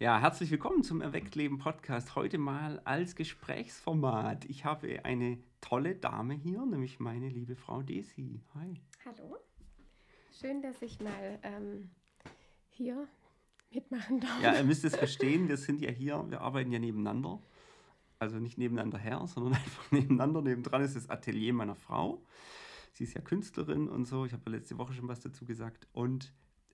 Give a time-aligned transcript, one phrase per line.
[0.00, 2.16] Ja, herzlich willkommen zum Erwecktleben Podcast.
[2.16, 4.46] Heute mal als Gesprächsformat.
[4.46, 8.40] Ich habe eine tolle Dame hier, nämlich meine liebe Frau Desi.
[8.54, 8.80] Hi.
[9.04, 9.36] Hallo.
[10.40, 11.90] Schön, dass ich mal ähm,
[12.70, 13.06] hier
[13.70, 14.42] mitmachen darf.
[14.42, 17.38] Ja, ihr müsst es verstehen, wir sind ja hier, wir arbeiten ja nebeneinander.
[18.18, 20.40] Also nicht nebeneinander her, sondern einfach nebeneinander.
[20.40, 22.24] Nebendran ist das Atelier meiner Frau.
[22.94, 24.24] Sie ist ja Künstlerin und so.
[24.24, 25.88] Ich habe ja letzte Woche schon was dazu gesagt.
[25.92, 26.32] Und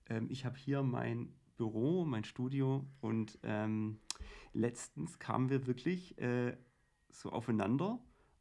[0.08, 3.98] ähm, ich habe hier mein Büro, mein Studio und ähm,
[4.52, 6.56] letztens kamen wir wirklich äh,
[7.10, 7.98] so aufeinander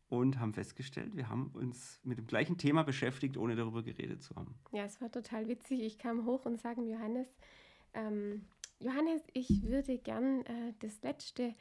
[0.10, 4.36] und haben festgestellt, wir haben uns mit dem gleichen Thema beschäftigt, ohne darüber geredet zu
[4.36, 4.56] haben.
[4.72, 5.82] Ja, es war total witzig.
[5.82, 7.28] Ich kam hoch und sagte Johannes,
[7.94, 8.46] ähm,
[8.80, 11.56] Johannes, ich würde gern äh, das letzte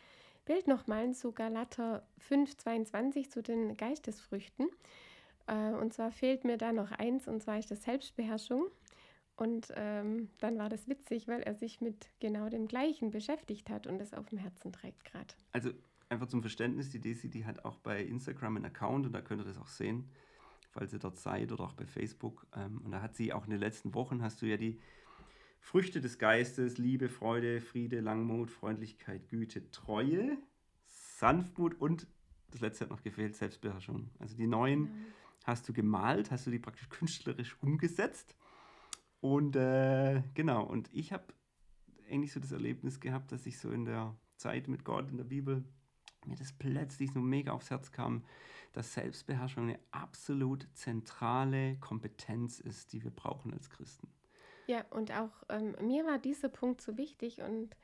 [0.44, 4.68] Bild nochmal zu Galater 5,22 zu den Geistesfrüchten.
[5.46, 8.66] Äh, und zwar fehlt mir da noch eins, und zwar ist das Selbstbeherrschung.
[9.36, 13.86] Und ähm, dann war das witzig, weil er sich mit genau dem Gleichen beschäftigt hat
[13.86, 15.34] und es auf dem Herzen trägt gerade.
[15.52, 15.70] Also
[16.08, 19.42] einfach zum Verständnis, die Desi, die hat auch bei Instagram einen Account und da könnt
[19.42, 20.08] ihr das auch sehen,
[20.70, 22.46] falls ihr dort seid oder auch bei Facebook.
[22.56, 24.78] Ähm, und da hat sie auch in den letzten Wochen, hast du ja die
[25.58, 30.36] Früchte des Geistes, Liebe, Freude, Friede, Langmut, Freundlichkeit, Güte, Treue,
[30.86, 32.06] Sanftmut und
[32.50, 34.10] das letzte hat noch gefehlt, Selbstbeherrschung.
[34.20, 34.96] Also die neuen genau.
[35.44, 38.36] hast du gemalt, hast du die praktisch künstlerisch umgesetzt.
[39.24, 41.24] Und äh, genau, und ich habe
[42.10, 45.24] eigentlich so das Erlebnis gehabt, dass ich so in der Zeit mit Gott in der
[45.24, 45.64] Bibel
[46.26, 48.22] mir das plötzlich so mega aufs Herz kam,
[48.74, 54.08] dass Selbstbeherrschung eine absolut zentrale Kompetenz ist, die wir brauchen als Christen.
[54.66, 57.74] Ja, und auch ähm, mir war dieser Punkt so wichtig und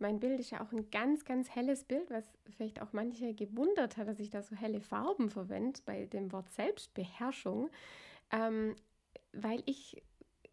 [0.00, 2.24] mein Bild ist ja auch ein ganz, ganz helles Bild, was
[2.56, 6.50] vielleicht auch manche gewundert hat, dass ich da so helle Farben verwende bei dem Wort
[6.50, 7.70] Selbstbeherrschung,
[8.32, 8.74] ähm,
[9.32, 10.02] weil ich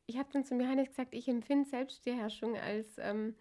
[0.08, 3.36] ich habe dann zu Johannes gesagt, ich empfinde Selbstbeherrschung als, ähm,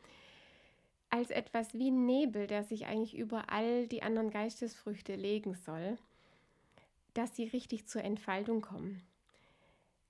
[1.08, 5.96] als etwas wie ein Nebel, der sich eigentlich über all die anderen Geistesfrüchte legen soll,
[7.14, 9.02] dass sie richtig zur Entfaltung kommen.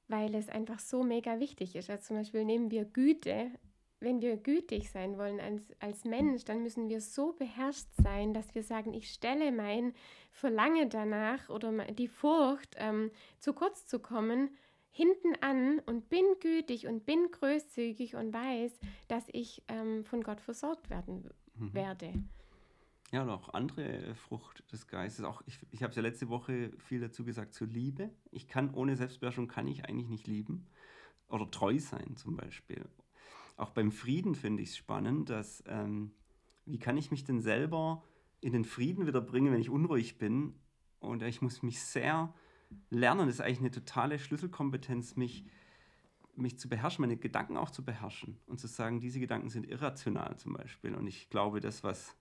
[0.08, 1.90] Weil es einfach so mega wichtig ist.
[1.90, 3.50] Also zum Beispiel nehmen wir Güte.
[3.98, 8.54] Wenn wir gütig sein wollen als, als Mensch, dann müssen wir so beherrscht sein, dass
[8.54, 9.94] wir sagen, ich stelle mein
[10.32, 14.50] Verlangen danach oder die Furcht, ähm, zu kurz zu kommen,
[14.96, 20.40] hinten an und bin gütig und bin großzügig und weiß, dass ich ähm, von Gott
[20.40, 21.74] versorgt werden mhm.
[21.74, 22.14] werde.
[23.12, 25.24] Ja, und auch andere Frucht des Geistes.
[25.24, 28.10] Auch ich, ich habe es ja letzte Woche viel dazu gesagt zur Liebe.
[28.30, 30.66] Ich kann ohne Selbstbeherrschung kann ich eigentlich nicht lieben
[31.28, 32.82] oder treu sein zum Beispiel.
[33.56, 36.12] Auch beim Frieden finde ich es spannend, dass ähm,
[36.64, 38.02] wie kann ich mich denn selber
[38.40, 40.54] in den Frieden wieder bringen, wenn ich unruhig bin?
[41.00, 42.32] Und ich muss mich sehr
[42.90, 45.44] Lernen ist eigentlich eine totale Schlüsselkompetenz, mich,
[46.34, 50.36] mich zu beherrschen, meine Gedanken auch zu beherrschen und zu sagen, diese Gedanken sind irrational
[50.36, 50.94] zum Beispiel.
[50.94, 52.16] Und ich glaube, das, was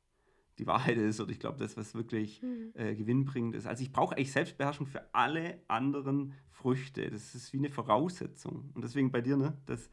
[0.57, 2.71] die Wahrheit ist, oder ich glaube, das, was wirklich mhm.
[2.75, 3.67] äh, gewinnbringend ist.
[3.67, 7.09] Also ich brauche eigentlich Selbstbeherrschung für alle anderen Früchte.
[7.09, 8.71] Das ist wie eine Voraussetzung.
[8.73, 9.89] Und deswegen bei dir, ne, das,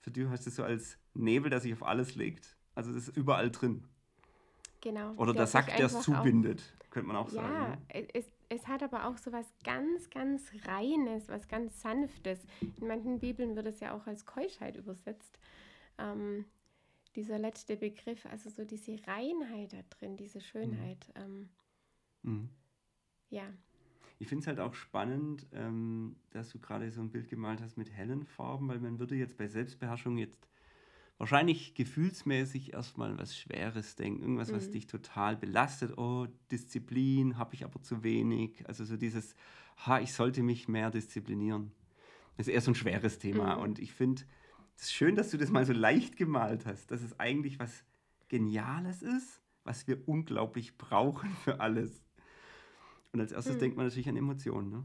[0.00, 2.56] für dich heißt es so als Nebel, der sich auf alles legt.
[2.74, 3.84] Also das ist überall drin.
[4.80, 5.12] Genau.
[5.14, 7.54] Oder der Sack, der es zubindet, könnte man auch ja, sagen.
[7.54, 8.08] Ja, ne?
[8.14, 12.40] es, es hat aber auch so was ganz, ganz Reines, was ganz Sanftes.
[12.60, 15.38] In manchen Bibeln wird es ja auch als Keuschheit übersetzt.
[15.98, 16.44] Ähm,
[17.14, 21.12] dieser letzte Begriff, also so diese Reinheit da drin, diese Schönheit.
[21.16, 21.22] Mhm.
[21.22, 21.48] Ähm,
[22.22, 22.48] mhm.
[23.30, 23.44] Ja.
[24.18, 27.76] Ich finde es halt auch spannend, ähm, dass du gerade so ein Bild gemalt hast
[27.76, 30.48] mit hellen Farben, weil man würde jetzt bei Selbstbeherrschung jetzt
[31.20, 34.56] wahrscheinlich gefühlsmäßig erstmal was Schweres denken, irgendwas, mhm.
[34.56, 35.98] was dich total belastet.
[35.98, 38.66] Oh, Disziplin habe ich aber zu wenig.
[38.66, 39.36] Also so dieses,
[39.86, 41.72] ha, ich sollte mich mehr disziplinieren.
[42.38, 43.56] Das ist eher so ein schweres Thema.
[43.56, 43.62] Mhm.
[43.62, 44.22] Und ich finde
[44.76, 47.84] es ist schön, dass du das mal so leicht gemalt hast, dass es eigentlich was
[48.28, 52.02] Geniales ist, was wir unglaublich brauchen für alles.
[53.12, 53.60] Und als erstes mhm.
[53.60, 54.70] denkt man natürlich an Emotionen.
[54.70, 54.84] Ne?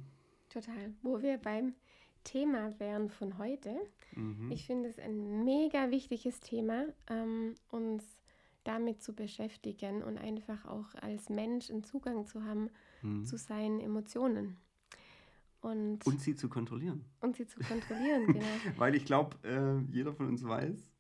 [0.50, 0.94] Total.
[1.02, 1.76] Wo wir beim
[2.26, 3.74] Thema wären von heute.
[4.14, 4.52] Mhm.
[4.52, 8.04] Ich finde es ein mega wichtiges Thema, ähm, uns
[8.66, 12.70] damit zu beschäftigen und einfach auch als Mensch einen Zugang zu haben
[13.02, 13.26] mhm.
[13.26, 14.58] zu seinen Emotionen.
[15.62, 17.06] Und, und sie zu kontrollieren.
[17.22, 18.46] Und sie zu kontrollieren, genau.
[18.78, 20.92] Weil ich glaube, äh, jeder von uns weiß,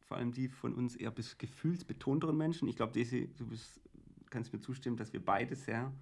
[0.00, 3.80] vor allem die von uns eher bis gefühlsbetonteren Menschen, ich glaube, du bist,
[4.28, 5.92] kannst mir zustimmen, dass wir beide sehr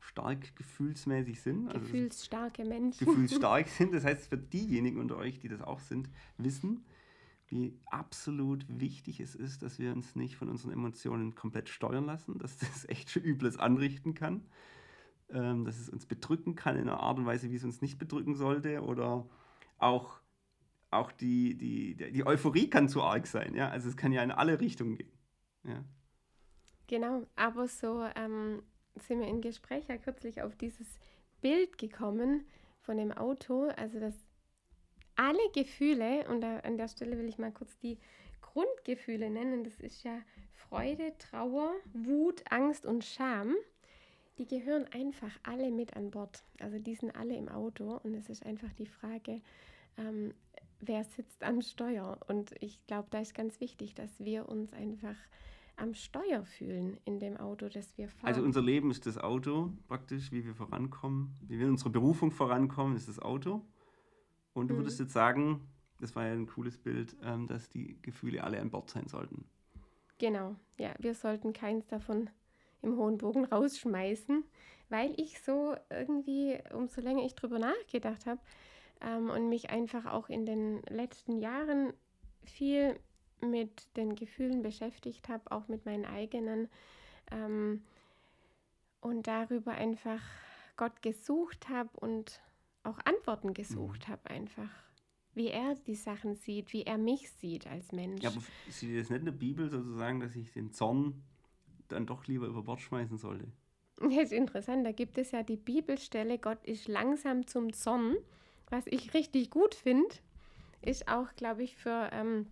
[0.00, 1.68] stark gefühlsmäßig sind.
[1.68, 3.06] Also Gefühlsstarke Menschen.
[3.06, 3.92] Gefühlsstark sind.
[3.92, 6.08] Das heißt, für diejenigen unter euch, die das auch sind,
[6.38, 6.84] wissen,
[7.48, 12.38] wie absolut wichtig es ist, dass wir uns nicht von unseren Emotionen komplett steuern lassen,
[12.38, 14.42] dass das echt schon Übles anrichten kann,
[15.28, 17.98] ähm, dass es uns bedrücken kann in einer Art und Weise, wie es uns nicht
[17.98, 19.28] bedrücken sollte oder
[19.78, 20.20] auch,
[20.90, 23.54] auch die, die, die Euphorie kann zu arg sein.
[23.54, 23.68] Ja?
[23.68, 25.12] Also es kann ja in alle Richtungen gehen.
[25.64, 25.84] Ja.
[26.88, 28.62] Genau, aber so ähm,
[29.00, 30.86] sind wir im Gespräch ja kürzlich auf dieses
[31.40, 32.46] Bild gekommen
[32.80, 34.14] von dem Auto, also dass
[35.16, 37.98] alle Gefühle, und da, an der Stelle will ich mal kurz die
[38.40, 40.20] Grundgefühle nennen, das ist ja
[40.54, 43.54] Freude, Trauer, Wut, Angst und Scham,
[44.38, 46.44] die gehören einfach alle mit an Bord.
[46.60, 49.40] Also die sind alle im Auto und es ist einfach die Frage,
[49.96, 50.34] ähm,
[50.80, 52.18] wer sitzt am Steuer.
[52.28, 55.16] Und ich glaube, da ist ganz wichtig, dass wir uns einfach
[55.76, 58.26] am Steuer fühlen in dem Auto, das wir fahren.
[58.26, 62.30] Also unser Leben ist das Auto praktisch, wie wir vorankommen, wie wir in unserer Berufung
[62.30, 63.62] vorankommen, ist das Auto.
[64.54, 64.78] Und du mhm.
[64.78, 65.68] würdest jetzt sagen,
[66.00, 69.46] das war ja ein cooles Bild, ähm, dass die Gefühle alle an Bord sein sollten.
[70.18, 72.30] Genau, ja, wir sollten keins davon
[72.82, 74.44] im hohen Bogen rausschmeißen,
[74.88, 78.40] weil ich so irgendwie, umso länger ich drüber nachgedacht habe
[79.02, 81.92] ähm, und mich einfach auch in den letzten Jahren
[82.44, 82.98] viel
[83.40, 86.68] mit den Gefühlen beschäftigt habe, auch mit meinen eigenen
[87.30, 87.82] ähm,
[89.00, 90.20] und darüber einfach
[90.76, 92.40] Gott gesucht habe und
[92.82, 94.12] auch Antworten gesucht mhm.
[94.12, 94.70] habe einfach
[95.36, 98.22] wie er die Sachen sieht, wie er mich sieht als Mensch.
[98.22, 98.40] Ja, aber
[98.70, 101.22] sieht das nicht in der Bibel sozusagen, dass ich den Zorn
[101.88, 103.46] dann doch lieber über Bord schmeißen sollte?
[103.98, 108.16] Das ist interessant, da gibt es ja die Bibelstelle, Gott ist langsam zum Zorn,
[108.68, 110.14] was ich richtig gut finde,
[110.82, 112.46] ist auch, glaube ich, für ähm,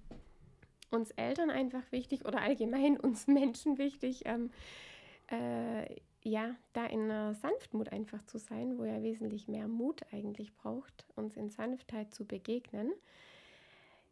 [0.91, 4.23] uns Eltern einfach wichtig oder allgemein uns Menschen wichtig.
[4.25, 4.51] Ähm,
[5.31, 5.97] äh,
[6.27, 11.05] ja, da in einer Sanftmut einfach zu sein, wo er wesentlich mehr Mut eigentlich braucht,
[11.17, 12.93] uns in Sanftheit zu begegnen.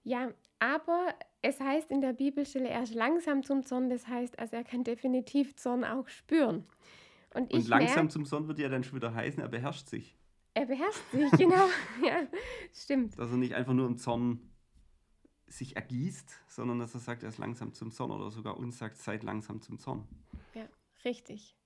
[0.05, 4.57] Ja, aber es heißt in der Bibelstelle, er ist langsam zum Zorn, das heißt, also
[4.57, 6.67] er kann definitiv Zorn auch spüren.
[7.35, 10.17] Und, Und langsam zum Zorn würde ja dann schon wieder heißen, er beherrscht sich.
[10.55, 11.67] Er beherrscht sich, genau.
[12.05, 12.27] ja,
[12.75, 13.19] stimmt.
[13.19, 14.52] Dass er nicht einfach nur im Zorn
[15.53, 18.97] sich ergießt, sondern dass er sagt, er ist langsam zum Zorn oder sogar uns sagt,
[18.97, 20.07] seid langsam zum Zorn.
[20.55, 20.67] Ja,
[21.05, 21.57] richtig.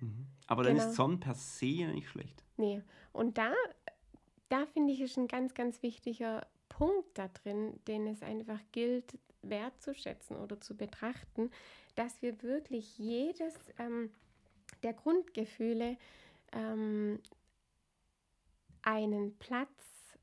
[0.00, 0.26] Mhm.
[0.46, 0.88] Aber dann genau.
[0.88, 2.44] ist Zorn per se nicht schlecht.
[2.56, 2.82] Nee.
[3.12, 3.52] Und da,
[4.48, 9.18] da finde ich, ist ein ganz, ganz wichtiger Punkt da drin, den es einfach gilt,
[9.42, 11.50] wertzuschätzen oder zu betrachten,
[11.94, 14.10] dass wir wirklich jedes ähm,
[14.82, 15.96] der Grundgefühle
[16.52, 17.20] ähm,
[18.82, 19.68] einen Platz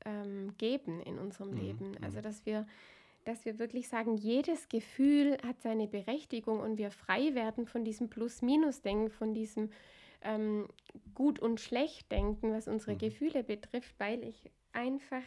[0.04, 1.56] ähm, geben in unserem mhm.
[1.56, 1.90] Leben.
[1.92, 2.04] Mhm.
[2.04, 2.66] Also dass wir
[3.24, 8.08] dass wir wirklich sagen, jedes Gefühl hat seine Berechtigung und wir frei werden von diesem
[8.08, 9.70] Plus-Minus-Denken, von diesem
[10.22, 10.68] ähm,
[11.14, 12.98] Gut- und Schlecht-Denken, was unsere mhm.
[12.98, 15.22] Gefühle betrifft, weil ich einfach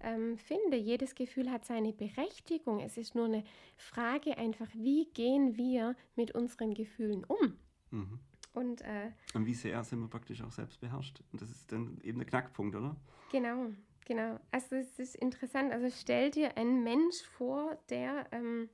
[0.00, 2.80] ähm, finde, jedes Gefühl hat seine Berechtigung.
[2.80, 3.44] Es ist nur eine
[3.76, 7.56] Frage einfach, wie gehen wir mit unseren Gefühlen um?
[7.90, 8.18] Mhm.
[8.54, 11.22] Und, äh, und wie sehr sind wir praktisch auch selbst beherrscht?
[11.32, 12.96] Und das ist dann eben der Knackpunkt, oder?
[13.30, 13.70] Genau.
[14.04, 15.72] Genau, also es ist interessant.
[15.72, 18.68] Also stell dir einen Mensch vor, der ähm,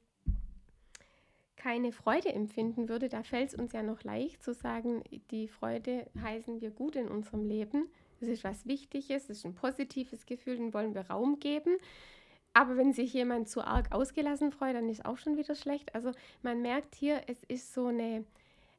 [1.57, 3.09] keine Freude empfinden würde.
[3.09, 7.09] Da fällt es uns ja noch leicht zu sagen, die Freude heißen wir gut in
[7.09, 7.89] unserem Leben.
[8.21, 11.77] Das ist was Wichtiges, das ist ein positives Gefühl, den wollen wir Raum geben.
[12.53, 15.95] Aber wenn sich jemand zu arg ausgelassen freut, dann ist auch schon wieder schlecht.
[15.95, 18.25] Also man merkt hier, es ist so eine,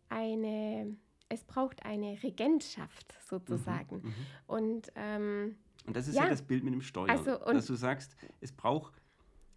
[0.09, 0.97] eine
[1.29, 3.97] es braucht eine Regentschaft sozusagen.
[3.97, 4.13] Mhm, mhm.
[4.47, 5.55] und ähm,
[5.89, 7.09] und das ist ja, ja das Bild mit dem Steuern.
[7.09, 9.01] Also, dass du sagst, es braucht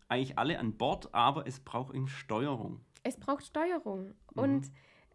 [0.09, 2.81] eigentlich alle an Bord, aber es braucht eben Steuerung.
[3.03, 4.15] Es braucht Steuerung.
[4.35, 4.43] Mhm.
[4.43, 4.73] Und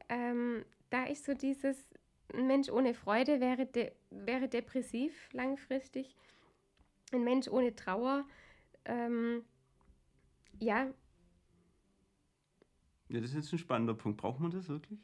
[0.09, 1.89] ähm, da ist so dieses,
[2.35, 6.15] ein Mensch ohne Freude wäre, de, wäre depressiv langfristig.
[7.11, 8.23] Ein Mensch ohne Trauer,
[8.85, 9.43] ähm,
[10.59, 10.93] ja.
[13.09, 14.21] Ja, das ist jetzt ein spannender Punkt.
[14.21, 14.99] Braucht man das wirklich?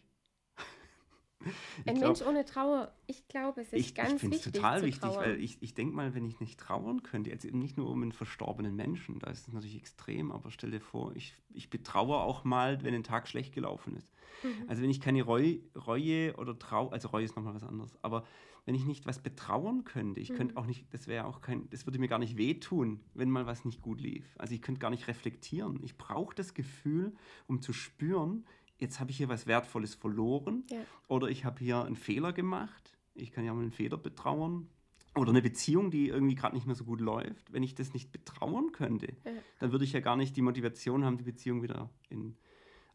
[1.86, 4.38] Ein glaub, Mensch ohne Trauer, ich glaube, es ist ich, ganz ich wichtig.
[4.38, 5.26] Ich finde es total wichtig, trauern.
[5.26, 8.02] weil ich, ich denke mal, wenn ich nicht trauern könnte, jetzt eben nicht nur um
[8.02, 12.18] einen verstorbenen Menschen, da ist es natürlich extrem, aber stell dir vor, ich, ich betraue
[12.18, 14.14] auch mal, wenn ein Tag schlecht gelaufen ist.
[14.44, 14.66] Mhm.
[14.68, 18.24] Also wenn ich keine Reue, Reue oder Trau, also Reue ist nochmal was anderes, aber
[18.66, 20.36] wenn ich nicht was betrauern könnte, ich mhm.
[20.36, 23.46] könnte auch nicht, das wäre auch kein, das würde mir gar nicht wehtun, wenn mal
[23.46, 24.36] was nicht gut lief.
[24.38, 25.80] Also ich könnte gar nicht reflektieren.
[25.84, 27.14] Ich brauche das Gefühl,
[27.48, 28.46] um zu spüren,
[28.84, 30.78] jetzt habe ich hier was Wertvolles verloren ja.
[31.08, 32.96] oder ich habe hier einen Fehler gemacht.
[33.16, 34.68] Ich kann ja mal einen Fehler betrauern.
[35.16, 37.54] Oder eine Beziehung, die irgendwie gerade nicht mehr so gut läuft.
[37.54, 39.32] Wenn ich das nicht betrauern könnte, ja.
[39.60, 42.36] dann würde ich ja gar nicht die Motivation haben, die Beziehung wieder in,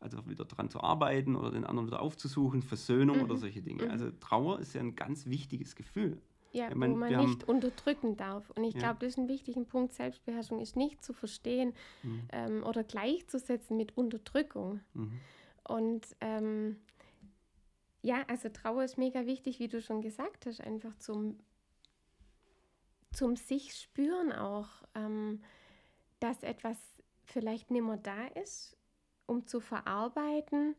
[0.00, 3.22] also wieder dran zu arbeiten oder den anderen wieder aufzusuchen, Versöhnung mhm.
[3.22, 3.84] oder solche Dinge.
[3.84, 3.90] Mhm.
[3.92, 6.20] Also Trauer ist ja ein ganz wichtiges Gefühl.
[6.50, 8.50] Ja, meine, wo man nicht haben, unterdrücken darf.
[8.50, 8.80] Und ich ja.
[8.80, 9.92] glaube, das ist ein wichtiger Punkt.
[9.92, 12.22] Selbstbeherrschung ist nicht zu verstehen mhm.
[12.32, 14.80] ähm, oder gleichzusetzen mit Unterdrückung.
[15.68, 16.76] Und ähm,
[18.02, 21.38] ja, also Trauer ist mega wichtig, wie du schon gesagt hast, einfach zum,
[23.12, 25.42] zum sich spüren auch, ähm,
[26.18, 26.76] dass etwas
[27.24, 28.78] vielleicht nicht mehr da ist
[29.28, 30.74] um zu verarbeiten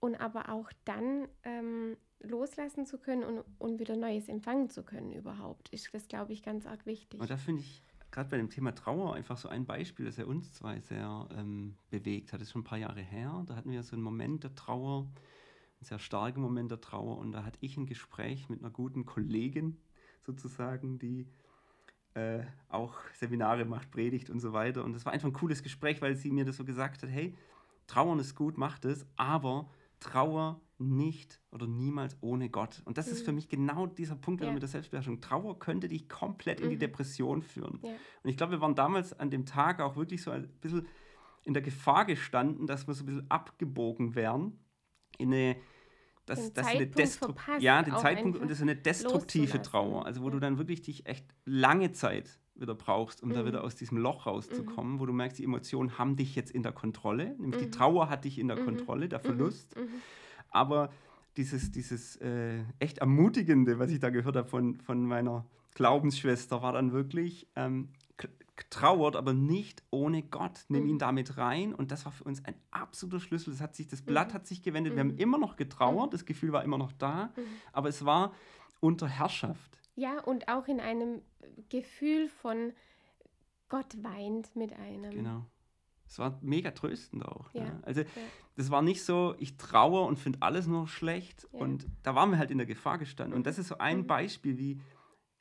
[0.00, 5.12] und aber auch dann ähm, loslassen zu können und, und wieder Neues empfangen zu können
[5.12, 7.20] überhaupt, ist das, glaube ich, ganz arg wichtig.
[7.20, 10.24] Und da finde ich gerade bei dem Thema Trauer einfach so ein Beispiel, das ja
[10.24, 12.40] uns zwei sehr ähm, bewegt hat.
[12.40, 13.44] Das ist schon ein paar Jahre her.
[13.46, 17.18] Da hatten wir so einen Moment der Trauer, einen sehr starken Moment der Trauer.
[17.18, 19.76] Und da hatte ich ein Gespräch mit einer guten Kollegin
[20.24, 21.26] sozusagen, die
[22.14, 24.84] äh, auch Seminare macht, predigt und so weiter.
[24.84, 27.36] Und das war einfach ein cooles Gespräch, weil sie mir das so gesagt hat, hey,
[27.86, 32.82] Trauern ist gut, macht es, aber Trauer nicht oder niemals ohne Gott.
[32.86, 33.12] Und das mhm.
[33.12, 34.50] ist für mich genau dieser Punkt ja.
[34.50, 35.20] mit der Selbstbeherrschung.
[35.20, 36.64] Trauer könnte dich komplett mhm.
[36.64, 36.80] in die mhm.
[36.80, 37.78] Depression führen.
[37.82, 37.90] Ja.
[38.22, 40.88] Und ich glaube, wir waren damals an dem Tag auch wirklich so ein bisschen
[41.44, 44.58] in der Gefahr gestanden, dass wir so ein bisschen abgebogen wären
[45.18, 45.56] in eine
[46.26, 50.26] das, das eine Destru ja, den Zeitpunkt und das ist eine destruktive Trauer, also wo
[50.26, 50.32] ja.
[50.32, 53.34] du dann wirklich dich echt lange Zeit wieder brauchst, um mhm.
[53.34, 55.00] da wieder aus diesem Loch rauszukommen, mhm.
[55.00, 57.64] wo du merkst, die Emotionen haben dich jetzt in der Kontrolle, nämlich mhm.
[57.64, 58.64] die Trauer hat dich in der mhm.
[58.64, 59.24] Kontrolle, der mhm.
[59.24, 59.76] Verlust.
[59.76, 59.88] Mhm.
[60.50, 60.90] Aber
[61.36, 66.72] dieses, dieses äh, echt Ermutigende, was ich da gehört habe von, von meiner Glaubensschwester, war
[66.72, 67.88] dann wirklich, ähm,
[68.68, 70.64] trauert, aber nicht ohne Gott.
[70.68, 71.74] Nimm ihn damit rein.
[71.74, 73.52] Und das war für uns ein absoluter Schlüssel.
[73.52, 74.94] Das, hat sich, das Blatt hat sich gewendet.
[74.94, 77.32] Wir haben immer noch getrauert, das Gefühl war immer noch da,
[77.72, 78.34] aber es war
[78.80, 79.79] unter Herrschaft.
[80.00, 81.20] Ja, und auch in einem
[81.68, 82.72] Gefühl von
[83.68, 85.10] Gott weint mit einem.
[85.10, 85.44] Genau.
[86.06, 87.52] Es war mega tröstend auch.
[87.52, 87.64] Ja.
[87.64, 87.80] Ne?
[87.82, 88.06] Also ja.
[88.56, 91.46] das war nicht so, ich traue und finde alles nur schlecht.
[91.52, 91.58] Ja.
[91.60, 93.36] Und da waren wir halt in der Gefahr gestanden.
[93.36, 94.06] Und das ist so ein mhm.
[94.06, 94.80] Beispiel, wie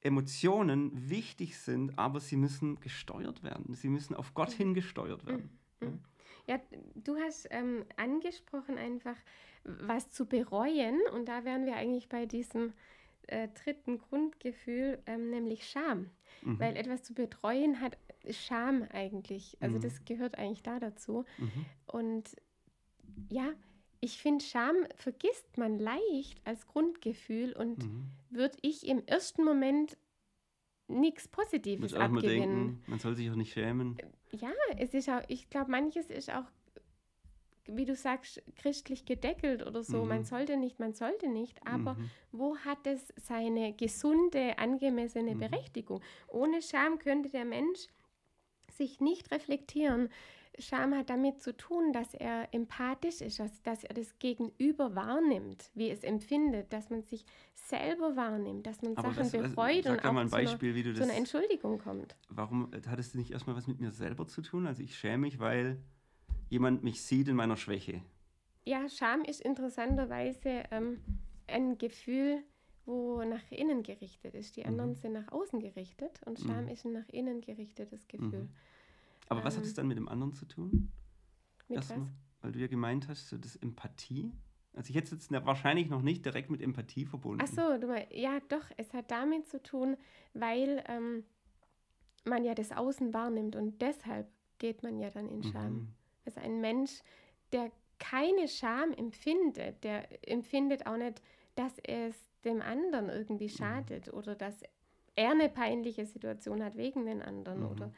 [0.01, 3.73] Emotionen wichtig sind, aber sie müssen gesteuert werden.
[3.73, 4.57] Sie müssen auf Gott mhm.
[4.57, 5.57] hin gesteuert werden.
[5.79, 5.87] Mhm.
[5.87, 5.99] mhm.
[6.47, 6.59] Ja,
[6.95, 9.15] du hast ähm, angesprochen einfach,
[9.63, 10.99] was zu bereuen.
[11.13, 12.73] Und da wären wir eigentlich bei diesem
[13.31, 16.09] äh, dritten Grundgefühl, ähm, nämlich Scham.
[16.41, 16.59] Mhm.
[16.59, 17.97] Weil etwas zu betreuen hat
[18.29, 19.57] Scham eigentlich.
[19.59, 19.81] Also mhm.
[19.81, 21.25] das gehört eigentlich da dazu.
[21.37, 21.65] Mhm.
[21.87, 22.35] Und
[23.29, 23.53] ja,
[24.01, 28.05] ich finde, Scham vergisst man leicht als Grundgefühl und mhm.
[28.29, 29.97] würde ich im ersten Moment
[30.87, 32.67] nichts Positives abgewinnen.
[32.67, 33.97] Denken, man soll sich auch nicht schämen.
[34.31, 36.45] Ja, es ist auch, ich glaube, manches ist auch
[37.75, 40.03] wie du sagst, christlich gedeckelt oder so.
[40.03, 40.09] Mhm.
[40.09, 41.65] Man sollte nicht, man sollte nicht.
[41.65, 42.09] Aber mhm.
[42.31, 45.39] wo hat es seine gesunde, angemessene mhm.
[45.39, 46.01] Berechtigung?
[46.27, 47.87] Ohne Scham könnte der Mensch
[48.71, 50.09] sich nicht reflektieren.
[50.57, 55.71] Scham hat damit zu tun, dass er empathisch ist, dass, dass er das Gegenüber wahrnimmt,
[55.73, 60.03] wie es empfindet, dass man sich selber wahrnimmt, dass man Aber Sachen was, bereut und
[60.03, 62.15] auch ein Beispiel, zu, einer, zu einer Entschuldigung kommt.
[62.29, 64.67] Warum hat es nicht erstmal was mit mir selber zu tun?
[64.67, 65.81] Also ich schäme mich, weil
[66.49, 68.01] jemand mich sieht in meiner Schwäche.
[68.65, 70.99] Ja, Scham ist interessanterweise ähm,
[71.47, 72.43] ein Gefühl,
[72.85, 74.57] wo nach innen gerichtet ist.
[74.57, 74.95] Die anderen mhm.
[74.95, 76.71] sind nach außen gerichtet und Scham mhm.
[76.71, 78.43] ist ein nach innen gerichtetes Gefühl.
[78.43, 78.49] Mhm.
[79.27, 80.91] Aber ähm, was hat es ähm, dann mit dem anderen zu tun?
[81.67, 82.09] Mit Erstmal, was?
[82.41, 84.31] Weil du ja gemeint hast, so das Empathie.
[84.73, 87.43] Also ich hätte es jetzt wahrscheinlich noch nicht direkt mit Empathie verbunden.
[87.43, 89.97] Ach so, du meinst, ja doch, es hat damit zu tun,
[90.33, 91.23] weil ähm,
[92.25, 94.27] man ja das Außen wahrnimmt und deshalb
[94.57, 95.93] geht man ja dann in Scham.
[96.25, 97.01] Also ein Mensch,
[97.51, 101.21] der keine Scham empfindet, der empfindet auch nicht,
[101.55, 103.57] dass es dem anderen irgendwie mhm.
[103.57, 104.17] schadet mhm.
[104.17, 104.63] oder dass
[105.15, 107.67] er eine peinliche Situation hat wegen den anderen mhm.
[107.67, 107.91] oder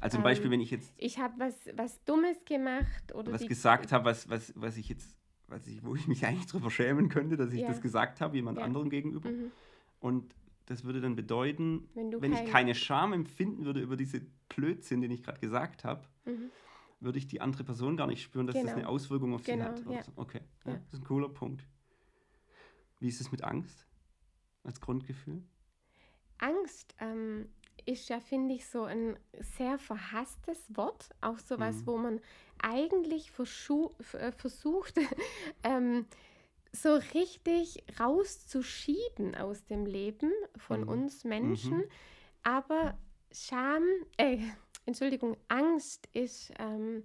[0.00, 3.46] also zum Beispiel, ähm, wenn ich jetzt ich habe was was Dummes gemacht oder was
[3.46, 7.10] gesagt habe, was, was, was ich jetzt was ich, wo ich mich eigentlich drüber schämen
[7.10, 7.68] könnte, dass ich ja.
[7.68, 8.64] das gesagt habe, jemand ja.
[8.64, 9.28] anderem gegenüber.
[9.28, 9.52] Mhm.
[10.00, 15.02] Und das würde dann bedeuten, wenn, wenn ich keine Scham empfinden würde über diese Blödsinn,
[15.02, 16.50] den ich gerade gesagt habe, mhm
[17.02, 18.66] würde ich die andere Person gar nicht spüren, dass genau.
[18.66, 19.92] das eine Auswirkung auf genau, sie hat.
[19.92, 20.02] Ja.
[20.04, 20.12] So.
[20.16, 21.66] Okay, ja, das ist ein cooler Punkt.
[23.00, 23.86] Wie ist es mit Angst
[24.62, 25.42] als Grundgefühl?
[26.38, 27.48] Angst ähm,
[27.84, 31.10] ist ja, finde ich, so ein sehr verhasstes Wort.
[31.20, 31.86] Auch sowas, mhm.
[31.86, 32.20] wo man
[32.60, 34.94] eigentlich äh, versucht,
[35.64, 36.06] ähm,
[36.72, 40.88] so richtig rauszuschieben aus dem Leben von mhm.
[40.88, 41.78] uns Menschen.
[41.78, 41.84] Mhm.
[42.44, 42.98] Aber
[43.32, 43.82] Scham,
[44.16, 44.38] äh,
[44.86, 47.04] Entschuldigung, Angst ist ähm,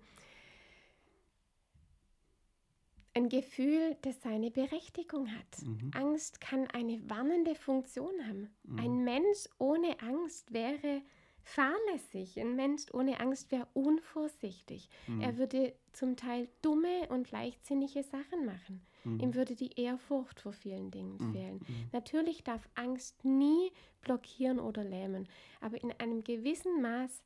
[3.13, 5.63] ein Gefühl, das seine Berechtigung hat.
[5.63, 5.91] Mhm.
[5.93, 8.50] Angst kann eine warnende Funktion haben.
[8.63, 8.79] Mhm.
[8.79, 11.01] Ein Mensch ohne Angst wäre
[11.41, 12.39] fahrlässig.
[12.39, 14.89] Ein Mensch ohne Angst wäre unvorsichtig.
[15.07, 15.22] Mhm.
[15.22, 18.86] Er würde zum Teil dumme und leichtsinnige Sachen machen.
[19.03, 19.19] Mhm.
[19.19, 21.31] Ihm würde die Ehrfurcht vor vielen Dingen mhm.
[21.31, 21.55] fehlen.
[21.55, 21.89] Mhm.
[21.93, 25.27] Natürlich darf Angst nie blockieren oder lähmen,
[25.62, 27.24] aber in einem gewissen Maß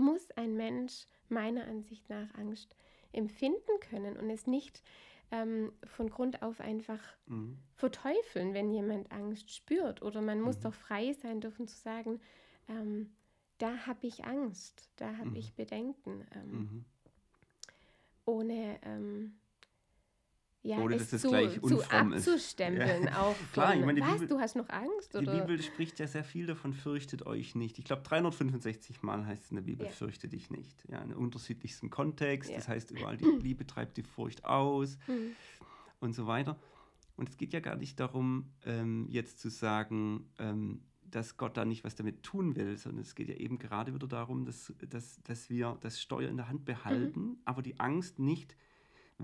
[0.00, 2.74] muss ein Mensch meiner Ansicht nach Angst
[3.12, 4.82] empfinden können und es nicht
[5.30, 7.58] ähm, von Grund auf einfach mhm.
[7.74, 10.02] verteufeln, wenn jemand Angst spürt.
[10.02, 10.62] Oder man muss mhm.
[10.62, 12.20] doch frei sein dürfen zu sagen,
[12.68, 13.12] ähm,
[13.58, 15.36] da habe ich Angst, da habe mhm.
[15.36, 16.26] ich Bedenken.
[16.34, 16.50] Ähm.
[16.50, 16.84] Mhm.
[18.24, 19.40] ohne ähm,
[20.62, 22.28] ja, Ohne, es dass es zu, gleich zu unfromm ist.
[22.28, 23.08] abzustempeln.
[23.14, 25.14] Auch Klar, von, ich meine, die was, Bibel- du hast noch Angst?
[25.14, 25.40] Die Oder?
[25.40, 27.78] Bibel spricht ja sehr viel davon, fürchtet euch nicht.
[27.78, 29.92] Ich glaube, 365 Mal heißt es in der Bibel, Ja.
[29.92, 30.84] fürchte dich nicht.
[30.88, 32.50] Ja, in unterschiedlichstem Kontext.
[32.50, 32.56] Ja.
[32.56, 35.32] Das heißt, überall die Liebe treibt die Furcht aus Hm.
[36.00, 36.58] und so weiter.
[37.16, 41.64] Und es geht ja gar nicht darum, ähm, jetzt zu sagen, ähm, dass Gott da
[41.64, 45.20] nicht was damit tun will, sondern es geht ja eben gerade wieder darum, dass, dass,
[45.24, 48.56] dass wir das Steuer in der Hand behalten, aber die Angst nicht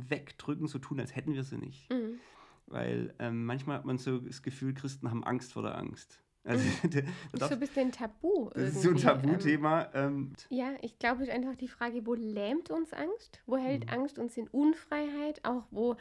[0.08, 1.90] wegdrücken, so tun, als hätten wir sie nicht.
[1.90, 2.18] Mhm.
[2.66, 6.20] Weil ähm, manchmal hat man so das Gefühl, Christen haben Angst vor der Angst.
[6.44, 7.00] Also, da
[7.32, 8.50] Das ist so ein bisschen Tabu.
[8.54, 9.88] das ist so ein irgendwie, ähm, Tabuthema.
[9.94, 13.40] Ähm, Ja, ich glaube, es ist einfach die Frage, wo lähmt uns Angst?
[13.46, 13.92] Wo hält Mhm.
[13.92, 15.44] Angst uns in Unfreiheit?
[15.44, 15.96] Auch wo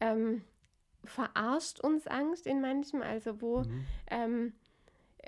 [0.00, 0.42] ähm,
[1.04, 3.02] verarscht uns Angst in manchem?
[3.02, 3.84] Also wo mhm.
[4.10, 4.52] ähm,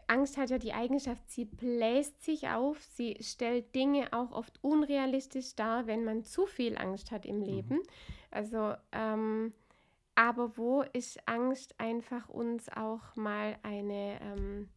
[0.07, 5.55] Angst hat ja die Eigenschaft, sie bläst sich auf, sie stellt Dinge auch oft unrealistisch
[5.55, 7.81] dar, wenn man zu viel Angst hat im Leben.
[8.31, 9.53] Also, ähm,
[10.15, 14.69] aber wo ist Angst einfach uns auch mal eine, ähm,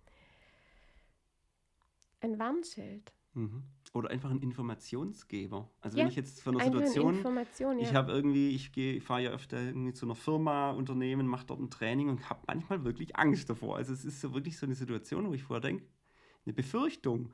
[2.21, 3.11] ein Warnschild?
[3.33, 3.63] Mhm.
[3.95, 5.71] Oder einfach ein Informationsgeber.
[5.79, 7.15] Also Ja, wenn ich jetzt von einer Situation,
[7.79, 7.83] ja.
[7.87, 11.61] ich habe irgendwie, ich gehe, fahre ja öfter irgendwie zu einer Firma, Unternehmen, mache dort
[11.61, 13.77] ein Training und habe manchmal wirklich Angst davor.
[13.77, 15.85] Also es ist so wirklich so eine Situation, wo ich vorher denke,
[16.45, 17.31] eine Befürchtung.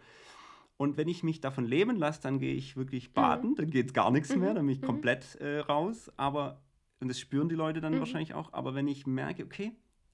[0.78, 4.12] Und wenn ich mich davon leben lasse, dann gehe ich wirklich baden, dann geht gar
[4.12, 4.86] nichts mehr, dann bin ich Mhm.
[4.86, 6.12] komplett äh, raus.
[6.16, 6.62] Aber,
[7.00, 8.00] und das spüren die Leute dann Mhm.
[8.00, 9.72] wahrscheinlich auch, aber wenn ich merke, okay,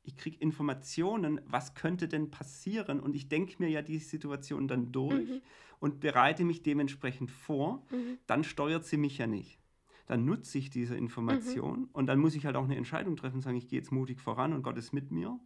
[0.07, 3.01] ich kriege Informationen, was könnte denn passieren?
[3.01, 5.41] Und ich denke mir ja die Situation dann durch Mhm.
[5.79, 8.17] und bereite mich dementsprechend vor, Mhm.
[8.25, 9.59] dann steuert sie mich ja nicht.
[10.07, 10.99] Dann nutze ich diese Mhm.
[10.99, 13.91] Information und dann muss ich halt auch eine Entscheidung treffen und sagen, ich gehe jetzt
[13.91, 15.37] mutig voran und Gott ist mit mir.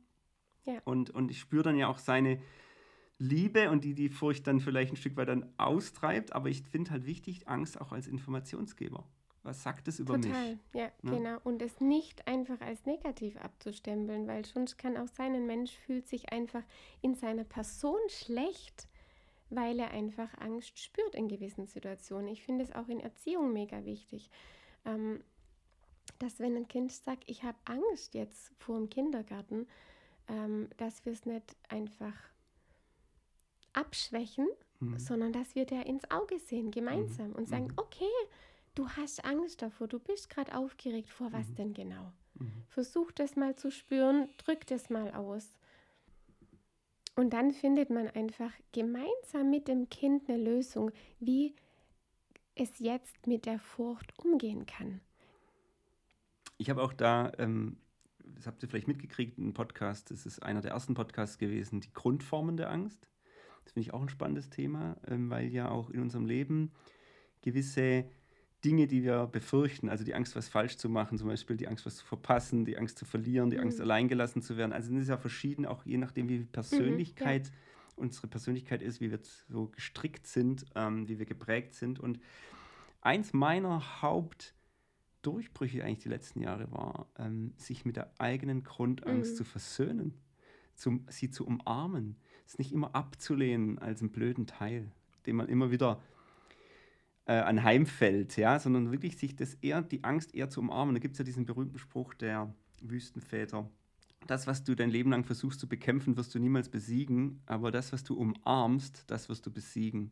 [0.66, 0.80] Ja.
[0.86, 2.40] Und, und ich spüre dann ja auch seine
[3.18, 6.34] Liebe und die die Furcht dann vielleicht ein Stück weit dann austreibt.
[6.34, 9.08] Aber ich finde halt wichtig, Angst auch als Informationsgeber.
[9.44, 10.60] Was sagt es über Total, mich?
[10.74, 11.12] ja, ne?
[11.18, 11.38] genau.
[11.44, 16.08] Und es nicht einfach als negativ abzustempeln, weil sonst kann auch sein, ein Mensch fühlt
[16.08, 16.64] sich einfach
[17.02, 18.88] in seiner Person schlecht,
[19.50, 22.28] weil er einfach Angst spürt in gewissen Situationen.
[22.28, 24.30] Ich finde es auch in Erziehung mega wichtig,
[24.86, 25.24] ähm,
[26.20, 29.68] dass wenn ein Kind sagt, ich habe Angst jetzt vor dem Kindergarten,
[30.28, 32.14] ähm, dass wir es nicht einfach
[33.74, 34.48] abschwächen,
[34.80, 35.00] Mhm.
[35.00, 37.74] sondern dass wir der ins Auge sehen, gemeinsam und sagen, Mhm.
[37.78, 38.10] okay,
[38.76, 41.56] du hast Angst davor, du bist gerade aufgeregt, vor was Mhm.
[41.56, 42.14] denn genau?
[42.36, 42.64] Mhm.
[42.68, 45.54] Versuch das mal zu spüren, drück das mal aus.
[47.16, 51.54] Und dann findet man einfach gemeinsam mit dem Kind eine Lösung, wie
[52.56, 55.02] es jetzt mit der Furcht umgehen kann.
[56.58, 57.78] Ich habe auch da, ähm,
[58.24, 61.92] das habt ihr vielleicht mitgekriegt, einen Podcast, das ist einer der ersten Podcasts gewesen, die
[61.94, 63.10] Grundformen der Angst.
[63.64, 66.72] Das finde ich auch ein spannendes Thema, ähm, weil ja auch in unserem Leben
[67.42, 68.06] gewisse
[68.64, 71.86] Dinge, die wir befürchten, also die Angst, was falsch zu machen, zum Beispiel die Angst,
[71.86, 73.84] was zu verpassen, die Angst zu verlieren, die Angst, Mhm.
[73.84, 74.72] alleingelassen zu werden.
[74.72, 77.52] Also das ist ja verschieden, auch je nachdem, wie Persönlichkeit
[77.96, 79.20] unsere Persönlichkeit ist, wie wir
[79.50, 82.00] so gestrickt sind, ähm, wie wir geprägt sind.
[82.00, 82.20] Und
[83.02, 89.38] eins meiner Hauptdurchbrüche eigentlich die letzten Jahre war, ähm, sich mit der eigenen Grundangst Mhm.
[89.38, 90.14] zu versöhnen,
[90.76, 92.16] zum, sie zu umarmen,
[92.48, 94.92] es nicht immer abzulehnen als einen blöden Teil,
[95.26, 96.02] den man immer wieder
[97.32, 100.94] äh, anheimfällt, ja, sondern wirklich sich das eher, die Angst eher zu umarmen.
[100.94, 103.70] Da gibt es ja diesen berühmten Spruch der Wüstenväter.
[104.28, 107.94] Das, was du dein Leben lang versuchst zu bekämpfen, wirst du niemals besiegen, aber das,
[107.94, 110.12] was du umarmst, das wirst du besiegen.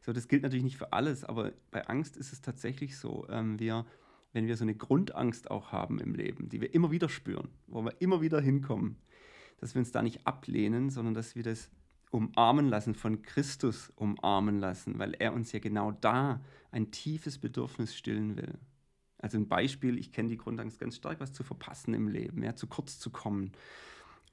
[0.00, 3.26] So, das gilt natürlich nicht für alles, aber bei Angst ist es tatsächlich so.
[3.28, 3.84] Ähm, wir,
[4.32, 7.82] wenn wir so eine Grundangst auch haben im Leben, die wir immer wieder spüren, wo
[7.82, 8.94] wir immer wieder hinkommen,
[9.58, 11.68] dass wir uns da nicht ablehnen, sondern dass wir das
[12.14, 17.96] umarmen lassen, von Christus umarmen lassen, weil er uns ja genau da ein tiefes Bedürfnis
[17.96, 18.54] stillen will.
[19.18, 22.54] Also ein Beispiel, ich kenne die Grundangst ganz stark, was zu verpassen im Leben, ja,
[22.54, 23.50] zu kurz zu kommen.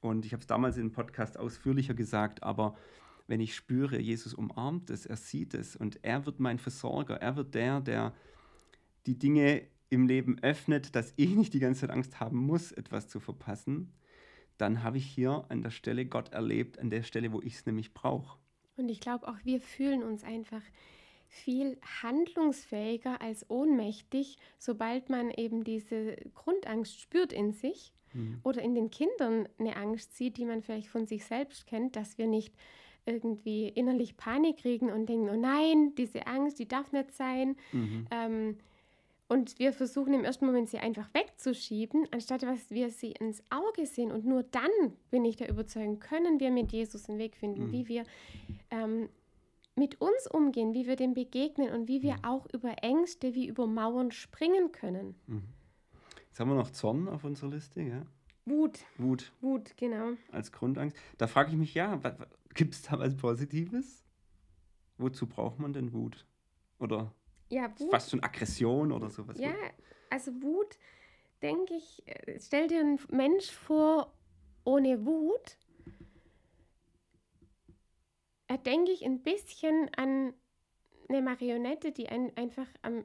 [0.00, 2.76] Und ich habe es damals im Podcast ausführlicher gesagt, aber
[3.26, 7.36] wenn ich spüre, Jesus umarmt es, er sieht es und er wird mein Versorger, er
[7.36, 8.12] wird der, der
[9.06, 13.08] die Dinge im Leben öffnet, dass ich nicht die ganze Zeit Angst haben muss, etwas
[13.08, 13.92] zu verpassen,
[14.58, 17.66] dann habe ich hier an der Stelle Gott erlebt, an der Stelle, wo ich es
[17.66, 18.38] nämlich brauche.
[18.76, 20.62] Und ich glaube auch, wir fühlen uns einfach
[21.28, 27.94] viel handlungsfähiger als ohnmächtig, sobald man eben diese Grundangst spürt in sich
[28.42, 32.18] oder in den Kindern eine Angst sieht, die man vielleicht von sich selbst kennt, dass
[32.18, 32.54] wir nicht
[33.06, 37.56] irgendwie innerlich Panik kriegen und denken, oh nein, diese Angst, die darf nicht sein.
[37.72, 38.06] Mhm.
[38.10, 38.58] Ähm,
[39.32, 43.86] und wir versuchen im ersten Moment sie einfach wegzuschieben, anstatt dass wir sie ins Auge
[43.86, 44.12] sehen.
[44.12, 44.70] Und nur dann,
[45.10, 47.72] bin ich der Überzeugung, können wir mit Jesus einen Weg finden, Mhm.
[47.72, 48.04] wie wir
[48.70, 49.08] ähm,
[49.74, 52.24] mit uns umgehen, wie wir dem begegnen und wie wir Mhm.
[52.24, 55.14] auch über Ängste wie über Mauern springen können.
[55.26, 55.42] Mhm.
[56.28, 58.02] Jetzt haben wir noch Zorn auf unserer Liste, ja?
[58.44, 60.12] Wut, Wut Wut, genau.
[60.30, 60.96] als Grundangst.
[61.16, 62.00] Da frage ich mich, ja,
[62.54, 64.04] gibt es da was Positives?
[64.98, 66.26] Wozu braucht man denn Wut?
[66.78, 67.14] Oder
[67.52, 67.90] Ja, Wut.
[67.90, 69.38] fast schon Aggression oder sowas?
[69.38, 69.52] Ja,
[70.08, 70.78] also Wut,
[71.42, 74.10] denke ich, äh, stell dir einen Mensch vor
[74.64, 75.58] ohne Wut.
[78.46, 80.32] Da denke ich ein bisschen an
[81.10, 83.04] eine Marionette, die ein, einfach am,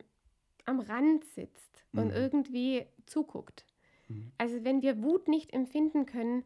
[0.64, 2.12] am Rand sitzt und Mhm.
[2.12, 3.66] irgendwie zuguckt.
[4.08, 4.32] Mhm.
[4.38, 6.46] Also wenn wir Wut nicht empfinden können,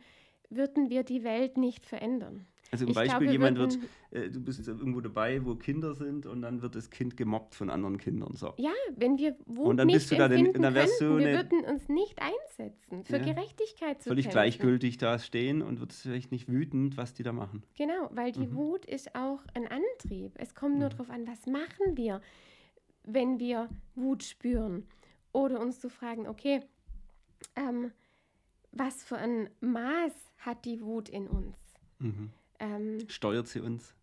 [0.49, 2.47] würden wir die Welt nicht verändern.
[2.73, 3.89] Also im Ich Beispiel, glaube, jemand wird, würden-
[4.27, 7.69] äh, du bist irgendwo dabei, wo Kinder sind und dann wird das Kind gemobbt von
[7.69, 8.33] anderen Kindern.
[8.35, 8.53] So.
[8.57, 11.19] Ja, wenn wir Wut Und dann nicht bist du da den- dann wärst könnten, du
[11.19, 13.23] wir eine- würden uns nicht einsetzen, für Ja.
[13.33, 14.35] Gerechtigkeit zu Völlig kämpfen.
[14.35, 17.61] gleichgültig da stehen und wird vielleicht nicht wütend, was die da machen.
[17.77, 18.55] Genau, weil die Mhm.
[18.55, 20.31] Wut ist auch ein Antrieb.
[20.37, 20.91] Es kommt nur Mhm.
[20.91, 22.21] darauf an, was machen wir,
[23.03, 24.87] wenn wir Wut spüren.
[25.33, 26.61] Oder uns zu fragen, okay,
[27.57, 27.91] ähm,
[28.71, 31.57] was für ein Maß hat die Wut in uns?
[31.99, 32.29] Mhm.
[32.61, 33.95] Ähm, Steuert sie uns?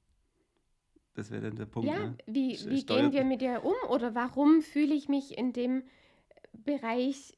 [1.15, 1.89] Das wäre dann der Punkt.
[1.89, 2.17] ja, ne?
[2.27, 3.75] wie, wie gehen wir mit ihr um?
[3.89, 5.83] Oder warum fühle ich mich in dem
[6.53, 7.37] Bereich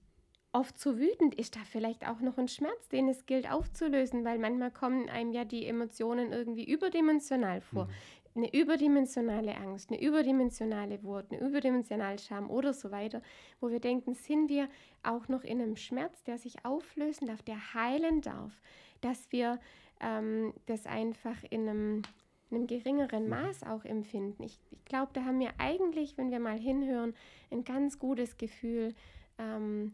[0.52, 1.34] oft so wütend?
[1.34, 4.24] Ist da vielleicht auch noch ein Schmerz, den es gilt aufzulösen?
[4.24, 7.84] Weil manchmal kommen einem ja die Emotionen irgendwie überdimensional vor.
[7.86, 7.90] Mhm.
[8.36, 13.22] Eine überdimensionale Angst, eine überdimensionale Wut, eine überdimensionale Scham oder so weiter,
[13.60, 14.68] wo wir denken, sind wir
[15.02, 18.52] auch noch in einem Schmerz, der sich auflösen darf, der heilen darf,
[19.00, 19.58] dass wir
[20.00, 22.02] ähm, das einfach in einem,
[22.50, 23.30] in einem geringeren Mhm.
[23.30, 24.42] Maß auch empfinden.
[24.42, 27.14] Ich, ich glaube, da haben wir eigentlich, wenn wir mal hinhören,
[27.50, 28.94] ein ganz gutes Gefühl
[29.38, 29.92] ähm,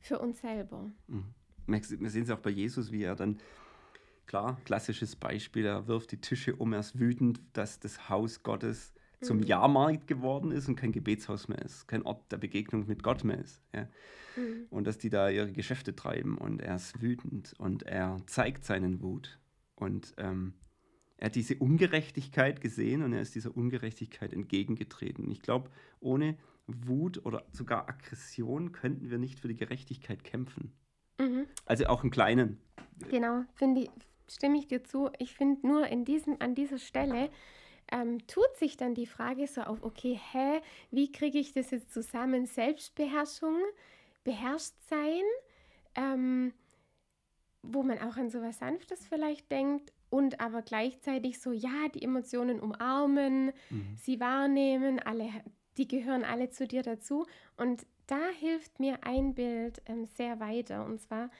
[0.00, 0.90] für uns selber.
[1.06, 1.24] Mhm.
[1.66, 3.38] Wir wir sehen es auch bei Jesus, wie er dann,
[4.26, 8.94] klar, klassisches Beispiel, er wirft die Tische um, er ist wütend, dass das Haus Gottes
[9.20, 9.44] zum Mhm.
[9.44, 13.38] Jahrmarkt geworden ist und kein Gebetshaus mehr ist, kein Ort der Begegnung mit Gott mehr
[13.38, 13.62] ist.
[13.74, 13.88] Ja?
[14.36, 14.66] Mhm.
[14.70, 19.02] Und dass die da ihre Geschäfte treiben und er ist wütend und er zeigt seinen
[19.02, 19.38] Wut.
[19.74, 20.54] Und ähm,
[21.16, 25.30] er hat diese Ungerechtigkeit gesehen und er ist dieser Ungerechtigkeit entgegengetreten.
[25.30, 30.72] Ich glaube, ohne Wut oder sogar Aggression könnten wir nicht für die Gerechtigkeit kämpfen.
[31.18, 31.46] Mhm.
[31.66, 32.60] Also auch im Kleinen.
[33.10, 33.90] Genau, finde ich,
[34.28, 35.10] stimme ich dir zu.
[35.18, 37.30] Ich finde nur in diesem, an dieser Stelle
[37.92, 41.92] ähm, tut sich dann die Frage so auf, okay, hä, wie kriege ich das jetzt
[41.92, 42.46] zusammen?
[42.46, 43.56] Selbstbeherrschung,
[44.24, 45.22] beherrscht sein,
[45.94, 46.52] ähm,
[47.62, 52.60] wo man auch an sowas Sanftes vielleicht denkt und aber gleichzeitig so, ja, die Emotionen
[52.60, 53.96] umarmen, Mhm.
[53.96, 55.28] sie wahrnehmen, alle,
[55.76, 57.26] die gehören alle zu dir dazu.
[57.56, 60.84] Und da hilft mir ein Bild ähm, sehr weiter.
[60.84, 61.30] Und zwar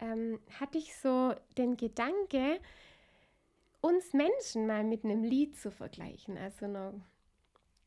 [0.00, 2.58] ähm, hatte ich so den Gedanke,
[3.86, 6.94] uns Menschen mal mit einem Lied zu vergleichen, also einer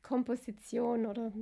[0.02, 1.34] Komposition oder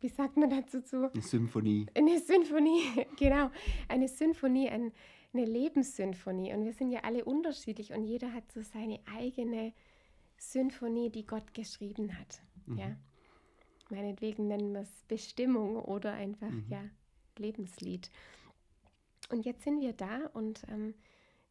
[0.00, 1.10] wie sagt man dazu zu?
[1.12, 1.86] Eine Symphonie.
[1.94, 2.82] Eine Sinfonie,
[3.18, 3.50] genau,
[3.88, 4.92] eine Symphonie, ein,
[5.32, 6.52] eine Lebenssymphonie.
[6.52, 9.72] Und wir sind ja alle unterschiedlich und jeder hat so seine eigene
[10.36, 12.42] Symphonie, die Gott geschrieben hat.
[12.66, 12.78] Mhm.
[12.78, 12.96] Ja.
[13.90, 16.66] Meinetwegen nennen wir es Bestimmung oder einfach, Mhm.
[16.68, 16.82] ja,
[17.38, 18.10] Lebenslied.
[19.30, 20.94] Und jetzt sind wir da und ähm,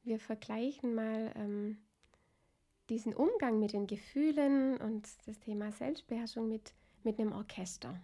[0.03, 1.77] wir vergleichen mal ähm,
[2.89, 7.95] diesen Umgang mit den Gefühlen und das Thema Selbstbeherrschung mit, mit einem Orchester.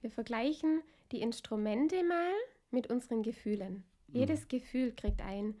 [0.00, 2.32] Wir vergleichen die Instrumente mal
[2.70, 3.84] mit unseren Gefühlen.
[4.08, 5.54] Jedes Gefühl kriegt ein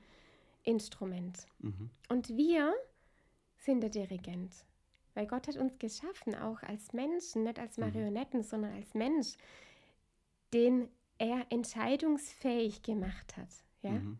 [0.62, 1.46] Instrument.
[1.60, 1.90] Mhm.
[2.08, 2.74] Und wir
[3.58, 4.52] sind der Dirigent.
[5.14, 7.84] Weil Gott hat uns geschaffen, auch als Menschen, nicht als Mhm.
[7.84, 9.36] Marionetten, sondern als Mensch,
[10.52, 13.48] den er entscheidungsfähig gemacht hat.
[13.82, 13.92] Ja?
[13.92, 14.18] Mhm.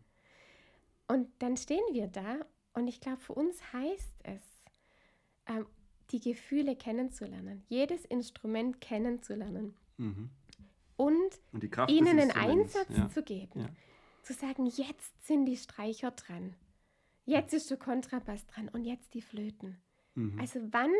[1.07, 2.39] Und dann stehen wir da
[2.77, 4.41] und ich glaube, für uns heißt es,
[5.47, 5.65] ähm,
[6.11, 10.29] die Gefühle kennenzulernen, jedes Instrument kennenzulernen Mhm.
[10.95, 13.09] und Und ihnen einen Einsatz ja.
[13.09, 13.61] zu geben.
[13.61, 13.69] Ja.
[14.23, 16.55] Zu sagen, jetzt sind die Streicher dran.
[17.25, 19.77] Jetzt ist der Kontrabass dran und jetzt die Flöten.
[20.15, 20.39] Mhm.
[20.39, 20.91] Also wann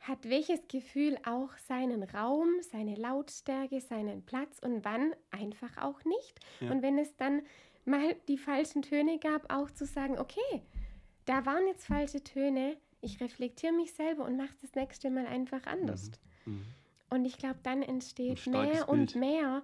[0.00, 6.38] hat welches Gefühl auch seinen Raum, seine Lautstärke, seinen Platz und wann einfach auch nicht.
[6.60, 6.70] Ja.
[6.70, 7.42] Und wenn es dann
[7.84, 10.62] mal die falschen Töne gab, auch zu sagen, okay,
[11.28, 15.64] da waren jetzt falsche Töne, ich reflektiere mich selber und mache das nächste Mal einfach
[15.66, 16.10] anders.
[16.46, 16.64] Mhm.
[17.10, 19.16] Und ich glaube, dann entsteht mehr und Bild.
[19.16, 19.62] mehr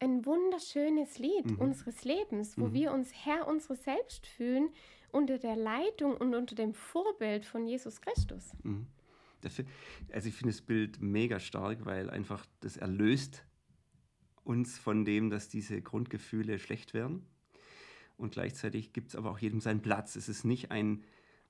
[0.00, 1.58] ein wunderschönes Lied Mhm.
[1.58, 2.74] unseres Lebens, wo Mhm.
[2.74, 4.70] wir uns Herr unseres Selbst fühlen
[5.10, 8.52] unter der Leitung und unter dem Vorbild von Jesus Christus.
[8.62, 8.86] Mhm.
[9.40, 9.64] Dafür,
[10.12, 13.44] also ich finde das Bild mega stark, weil einfach das erlöst
[14.44, 17.26] uns von dem, dass diese Grundgefühle schlecht werden.
[18.18, 20.16] Und gleichzeitig gibt es aber auch jedem seinen Platz.
[20.16, 21.04] Es ist nicht ein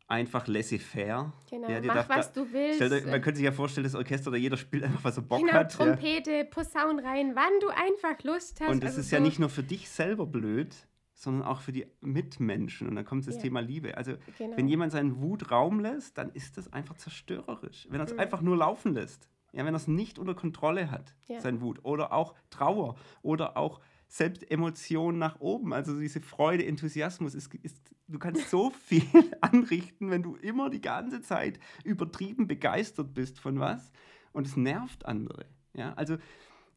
[0.07, 1.33] einfach laissez-faire.
[1.51, 2.77] Genau, Ja, mach darf was da- du willst.
[2.77, 5.23] Stell dir, man könnte sich ja vorstellen, das Orchester oder jeder spielt einfach, was er
[5.23, 5.73] Bock genau, hat.
[5.79, 5.85] Ja.
[5.85, 8.71] Trompete, Posaun rein, wann du einfach Lust hast.
[8.71, 10.75] Und das Also ist ja so- nicht nur für dich selber blöd,
[11.13, 12.89] sondern auch für die Mitmenschen.
[12.89, 13.43] Und dann kommt das Ja.
[13.43, 13.97] Thema Liebe.
[13.97, 14.57] Also Genau.
[14.57, 17.87] wenn jemand seinen Wut Raum lässt, dann ist das einfach zerstörerisch.
[17.91, 18.21] Wenn er es Mhm.
[18.21, 21.41] einfach nur laufen lässt, ja, wenn er es nicht unter Kontrolle hat, Ja.
[21.41, 27.35] sein Wut, oder auch Trauer, oder auch selbst Emotionen nach oben, also diese Freude, Enthusiasmus,
[27.35, 27.77] ist, ist,
[28.09, 29.05] du kannst so viel
[29.43, 33.93] anrichten, wenn du immer die ganze Zeit übertrieben begeistert bist von was
[34.33, 35.45] und es nervt andere.
[35.75, 36.17] Ja, also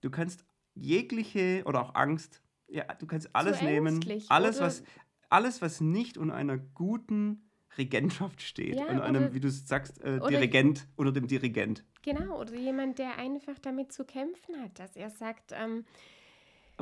[0.02, 4.84] du kannst jegliche oder auch Angst, ja, du kannst alles nehmen, ängstlich alles was,
[5.30, 10.02] alles was nicht unter einer guten Regentschaft steht, Ja, unter einem, oder- wie du sagst,
[10.04, 11.86] äh, oder- Dirigent, unter dem Dirigent.
[12.04, 15.86] Genau, oder jemand, der einfach damit zu kämpfen hat, dass er sagt, ähm,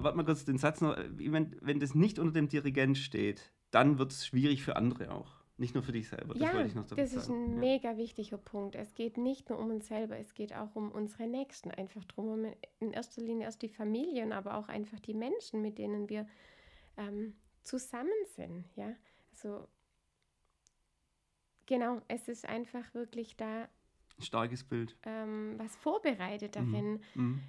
[0.03, 3.51] Warte mal kurz den Satz noch, äh, wenn, wenn das nicht unter dem Dirigent steht,
[3.71, 5.39] dann wird es schwierig für andere auch.
[5.57, 6.33] Nicht nur für dich selber.
[6.35, 7.43] Das ja, wollte ich noch damit das ist sagen.
[7.43, 7.59] ein ja.
[7.59, 8.75] mega wichtiger Punkt.
[8.75, 11.69] Es geht nicht nur um uns selber, es geht auch um unsere Nächsten.
[11.71, 15.77] Einfach drum, um in erster Linie erst die Familien, aber auch einfach die Menschen, mit
[15.77, 16.25] denen wir
[16.95, 18.63] ähm, zusammen sind.
[18.77, 18.95] Ja,
[19.31, 19.67] also
[21.65, 23.63] genau, es ist einfach wirklich da
[24.17, 24.95] Ein starkes Bild.
[25.03, 26.71] ähm, was vorbereitet Mhm.
[26.71, 27.41] darin, Mhm.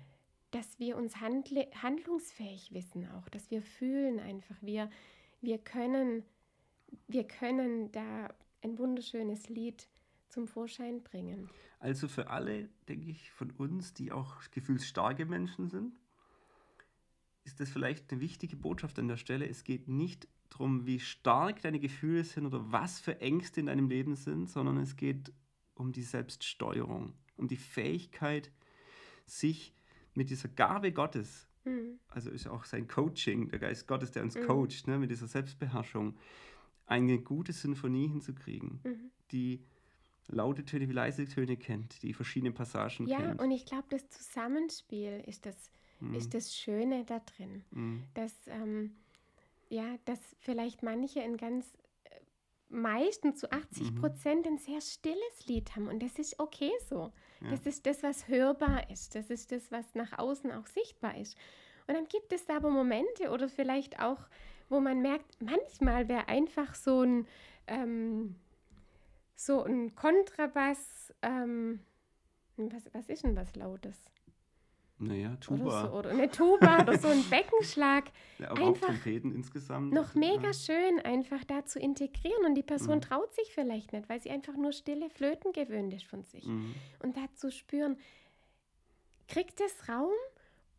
[0.50, 4.90] Dass wir uns handle handlungsfähig wissen auch, dass wir fühlen einfach, wir,
[5.40, 6.24] wir können,
[7.08, 8.32] wir können da
[8.62, 9.88] ein wunderschönes Lied
[10.28, 11.50] zum Vorschein bringen.
[11.78, 15.98] Also für alle, denke ich, von uns, die auch gefühlsstarke Menschen sind,
[17.44, 19.48] ist das vielleicht eine wichtige Botschaft an der Stelle.
[19.48, 23.88] Es geht nicht darum, wie stark deine Gefühle sind oder was für Ängste in deinem
[23.88, 25.32] Leben sind, sondern es geht
[25.74, 28.52] um die Selbststeuerung, um die Fähigkeit,
[29.26, 29.74] sich
[30.14, 31.98] mit dieser Gabe Gottes, Mhm.
[32.08, 34.42] also ist auch sein Coaching, der Geist Gottes, der uns Mhm.
[34.46, 36.16] coacht, ne, mit dieser Selbstbeherrschung,
[36.86, 39.10] eine gute Sinfonie hinzukriegen, Mhm.
[39.30, 39.62] die
[40.28, 43.40] laute Töne wie leise Töne kennt, die verschiedene Passagen Ja, kennt.
[43.40, 45.70] und ich glaube, das Zusammenspiel ist das,
[46.00, 46.14] Mhm.
[46.14, 47.64] ist das Schöne da drin.
[47.70, 48.04] Mhm.
[48.14, 48.96] Dass, ähm,
[49.68, 51.66] ja, dass vielleicht manche in ganz
[52.04, 52.20] äh,
[52.68, 53.94] meisten zu 80 Mhm.
[53.96, 57.12] Prozent ein sehr stilles Lied haben und das ist okay so.
[57.42, 57.50] Ja.
[57.50, 59.14] Das ist das, was hörbar ist.
[59.14, 61.36] Das ist das, was nach außen auch sichtbar ist.
[61.86, 64.28] Und dann gibt es da aber Momente oder vielleicht auch,
[64.68, 67.26] wo man merkt, manchmal wäre einfach so ein,
[67.66, 68.36] ähm,
[69.34, 71.80] so ein Kontrabass, ähm,
[72.56, 73.98] was, was ist denn was Lautes?
[75.02, 78.04] Naja, Oder, Tuba, so, oder eine Tuba oder so ein Beckenschlag.
[78.38, 79.92] ja, aber auch einfach Trompeten insgesamt.
[79.94, 80.52] Noch mega Ja.
[80.52, 82.44] schön, einfach da zu integrieren.
[82.44, 83.00] Und die Person Mhm.
[83.00, 86.44] traut sich vielleicht nicht, weil sie einfach nur stille Flöten gewöhnt ist von sich.
[86.46, 86.74] Mhm.
[87.02, 87.96] Und da zu spüren,
[89.28, 90.12] kriegt es Raum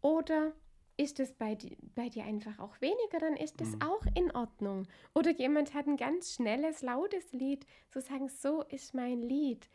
[0.02, 0.52] oder
[0.98, 3.82] ist es bei, di- bei dir einfach auch weniger, dann ist das Mhm.
[3.82, 4.88] auch in Ordnung.
[5.16, 9.68] Oder jemand hat ein ganz schnelles, lautes Lied, zu sagen, so ist mein Lied.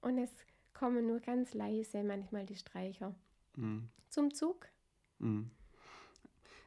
[0.00, 0.30] Und es
[0.74, 3.14] kommen nur ganz leise manchmal die Streicher
[3.56, 3.88] Mhm.
[4.08, 4.68] zum Zug.
[5.18, 5.50] Mhm.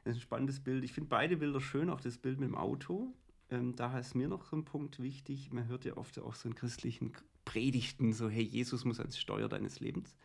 [0.03, 0.83] Das ist ein spannendes Bild.
[0.83, 3.13] Ich finde beide Bilder schön, auch das Bild mit dem Auto.
[3.49, 5.51] Ähm, da ist mir noch so ein Punkt wichtig.
[5.51, 7.11] Man hört ja oft auch so in christlichen
[7.43, 10.15] Predigten so, hey, Jesus muss ans Steuer deines Lebens.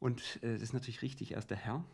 [0.00, 1.84] Und äh, das ist natürlich richtig, er ist der Herr.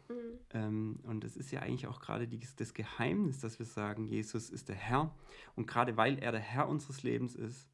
[0.53, 4.69] Ähm, und das ist ja eigentlich auch gerade das Geheimnis, dass wir sagen, Jesus ist
[4.69, 5.15] der Herr.
[5.55, 7.69] Und gerade weil er der Herr unseres Lebens ist,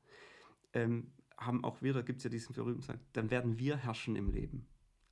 [0.73, 4.17] ähm, haben auch wir, da gibt es ja diesen berühmten Satz, dann werden wir herrschen
[4.17, 4.67] im Leben.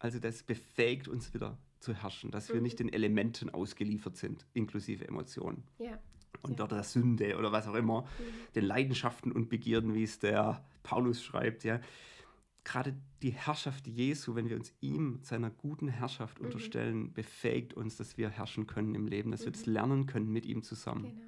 [0.04, 2.62] Also das befähigt uns wieder zu herrschen, dass wir Mhm.
[2.62, 5.98] nicht den Elementen ausgeliefert sind, inklusive Emotionen Ja.
[6.42, 6.64] und Ja.
[6.66, 8.52] oder der Sünde oder was auch immer, Mhm.
[8.54, 11.80] den Leidenschaften und Begierden, wie es der Paulus schreibt, ja.
[12.64, 16.44] Gerade die Herrschaft Jesu, wenn wir uns ihm, seiner guten Herrschaft Mhm.
[16.46, 19.52] unterstellen, befähigt uns, dass wir herrschen können im Leben, dass wir Mhm.
[19.54, 21.04] das lernen können mit ihm zusammen.
[21.04, 21.20] Genau.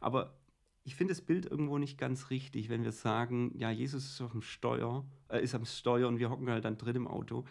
[0.00, 0.38] Aber
[0.84, 4.30] ich finde das Bild irgendwo nicht ganz richtig, wenn wir sagen, ja, Jesus ist auf
[4.32, 7.44] dem Steuer, äh, ist am Steuer und wir hocken halt dann drin im Auto,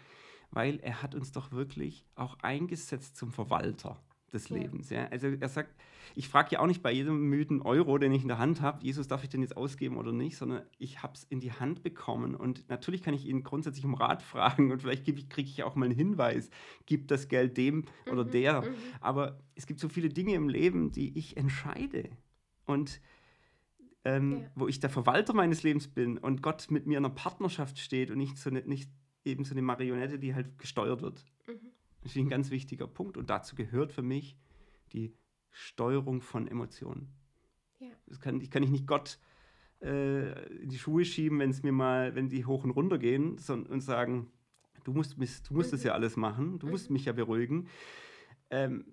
[0.54, 4.00] weil er hat uns doch wirklich auch eingesetzt zum Verwalter
[4.32, 4.58] des Ja.
[4.58, 4.90] Lebens.
[4.90, 5.06] Ja?
[5.08, 5.76] Also er sagt,
[6.16, 8.84] ich frage ja auch nicht bei jedem müden Euro, den ich in der Hand habe,
[8.84, 11.84] Jesus, darf ich den jetzt ausgeben oder nicht, sondern ich habe es in die Hand
[11.84, 15.76] bekommen und natürlich kann ich ihn grundsätzlich um Rat fragen und vielleicht kriege ich auch
[15.76, 16.50] mal einen Hinweis,
[16.88, 18.62] gib das Geld dem oder Mhm, der.
[18.64, 18.76] mhm.
[19.02, 22.10] Aber es gibt so viele Dinge im Leben, die ich entscheide.
[22.66, 23.02] Und
[24.06, 24.52] ähm, Ja.
[24.56, 28.12] wo ich der Verwalter meines Lebens bin und Gott mit mir in einer Partnerschaft steht
[28.12, 28.90] und nicht, so eine, nicht
[29.26, 31.26] eben so eine Marionette, die halt gesteuert wird.
[31.48, 31.72] Mhm.
[32.02, 33.18] Das ist ein ganz wichtiger Punkt.
[33.18, 34.36] Und dazu gehört für mich
[34.92, 35.14] die
[35.52, 37.10] Steuerung von Emotionen.
[37.80, 37.88] Ja.
[38.08, 39.20] Das kann, ich kann ich nicht Gott
[39.82, 43.38] äh, in die Schuhe schieben, wenn es mir mal, wenn die hoch und runter gehen
[43.38, 44.32] sondern, und sagen,
[44.84, 45.88] du musst, du musst das Mhm.
[45.88, 46.94] ja alles machen, du musst Mhm.
[46.94, 47.68] mich ja beruhigen.
[48.50, 48.86] Ähm,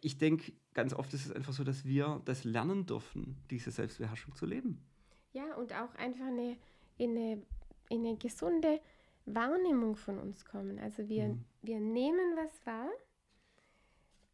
[0.00, 4.34] ich denke, ganz oft ist es einfach so, dass wir das lernen dürfen, diese Selbstbeherrschung
[4.34, 4.84] zu leben.
[5.32, 6.56] Ja, und auch einfach eine,
[6.98, 7.42] in, eine,
[7.90, 8.80] in eine gesunde
[9.26, 10.78] Wahrnehmung von uns kommen.
[10.78, 11.44] Also wir, mhm.
[11.62, 12.88] wir nehmen was wahr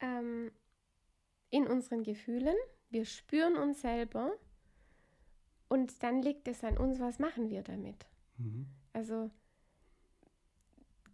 [0.01, 0.53] ähm,
[1.51, 2.57] in unseren Gefühlen,
[2.91, 4.33] wir spüren uns selber
[5.69, 8.07] und dann liegt es an uns, was machen wir damit.
[8.37, 8.67] Mhm.
[8.93, 9.31] Also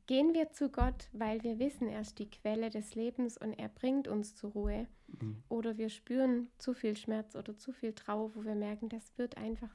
[0.06, 3.68] gehen wir zu Gott, weil wir wissen, er ist die Quelle des Lebens und er
[3.68, 4.88] bringt uns zur Ruhe.
[5.06, 5.42] Mhm.
[5.48, 9.36] Oder wir spüren zu viel Schmerz oder zu viel Trauer, wo wir merken, das wird
[9.36, 9.70] einfach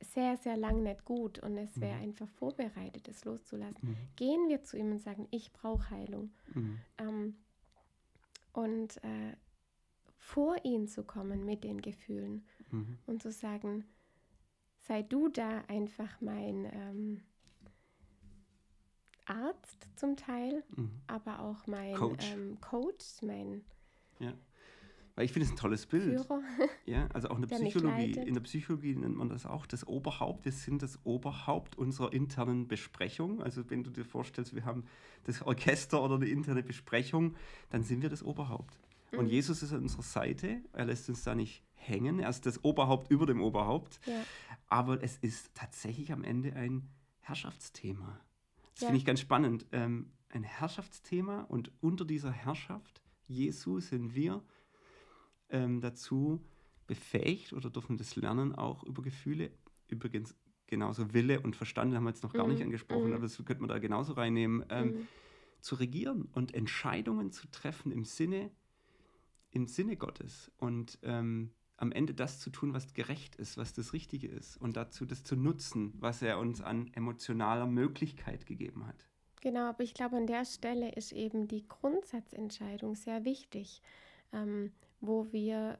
[0.00, 2.02] sehr, sehr lang nicht gut und es wäre mhm.
[2.02, 3.90] einfach vorbereitet, es loszulassen.
[3.90, 3.96] Mhm.
[4.16, 6.32] Gehen wir zu ihm und sagen, ich brauche Heilung.
[6.54, 6.78] Mhm.
[6.98, 7.34] Ähm,
[8.52, 9.36] und äh,
[10.18, 12.98] vor ihn zu kommen mit den Gefühlen mhm.
[13.06, 13.84] und zu sagen,
[14.80, 17.20] sei du da einfach mein ähm,
[19.26, 20.90] Arzt zum Teil, mhm.
[21.06, 23.64] aber auch mein Coach, ähm, Coach mein
[24.18, 24.32] ja.
[25.16, 26.20] Weil ich finde es ein tolles Bild.
[26.20, 26.42] Führer,
[26.84, 28.12] ja, also auch in der Psychologie.
[28.12, 30.44] In der Psychologie nennt man das auch das Oberhaupt.
[30.44, 33.42] Wir sind das Oberhaupt unserer internen Besprechung.
[33.42, 34.84] Also wenn du dir vorstellst, wir haben
[35.24, 37.34] das Orchester oder eine interne Besprechung,
[37.70, 38.78] dann sind wir das Oberhaupt.
[39.10, 39.18] Mhm.
[39.20, 40.60] Und Jesus ist an unserer Seite.
[40.74, 42.18] Er lässt uns da nicht hängen.
[42.18, 43.98] Er ist das Oberhaupt über dem Oberhaupt.
[44.06, 44.22] Ja.
[44.68, 48.20] Aber es ist tatsächlich am Ende ein Herrschaftsthema.
[48.74, 48.88] Das ja.
[48.88, 49.66] finde ich ganz spannend.
[49.72, 54.42] Ähm, ein Herrschaftsthema und unter dieser Herrschaft Jesu sind wir
[55.50, 56.44] ähm, dazu
[56.86, 59.50] befähigt oder dürfen das lernen, auch über Gefühle.
[59.88, 60.34] Übrigens
[60.66, 62.52] genauso Wille und Verstand haben wir jetzt noch gar mhm.
[62.52, 63.14] nicht angesprochen, mhm.
[63.14, 65.08] aber das könnte man da genauso reinnehmen, ähm, mhm.
[65.60, 68.50] zu regieren und Entscheidungen zu treffen im Sinne,
[69.50, 73.92] im Sinne Gottes und ähm, am Ende das zu tun, was gerecht ist, was das
[73.92, 79.06] Richtige ist und dazu das zu nutzen, was er uns an emotionaler Möglichkeit gegeben hat.
[79.42, 83.82] Genau, aber ich glaube, an der Stelle ist eben die Grundsatzentscheidung sehr wichtig.
[84.32, 85.78] Ähm, wo wir,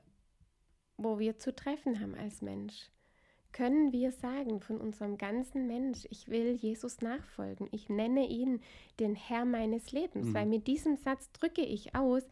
[0.96, 2.90] wo wir zu treffen haben als Mensch.
[3.52, 8.60] Können wir sagen von unserem ganzen Mensch, ich will Jesus nachfolgen, ich nenne ihn
[9.00, 10.34] den Herr meines Lebens, mhm.
[10.34, 12.22] weil mit diesem Satz drücke ich aus,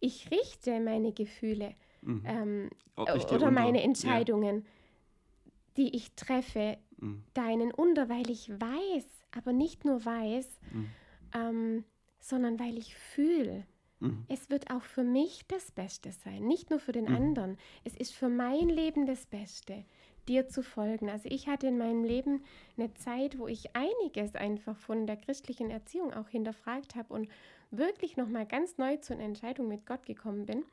[0.00, 2.22] ich richte meine Gefühle mhm.
[2.26, 5.52] ähm, oder meine Entscheidungen, ja.
[5.76, 7.22] die ich treffe, mhm.
[7.34, 10.90] deinen unter, weil ich weiß, aber nicht nur weiß, mhm.
[11.34, 11.84] ähm,
[12.18, 13.66] sondern weil ich fühle.
[14.02, 14.24] Mhm.
[14.28, 17.14] Es wird auch für mich das Beste sein, nicht nur für den mhm.
[17.14, 17.58] anderen.
[17.84, 19.84] Es ist für mein Leben das Beste,
[20.28, 21.08] dir zu folgen.
[21.08, 22.42] Also ich hatte in meinem Leben
[22.76, 27.28] eine Zeit, wo ich einiges einfach von der christlichen Erziehung auch hinterfragt habe und
[27.70, 30.64] wirklich nochmal ganz neu zu einer Entscheidung mit Gott gekommen bin.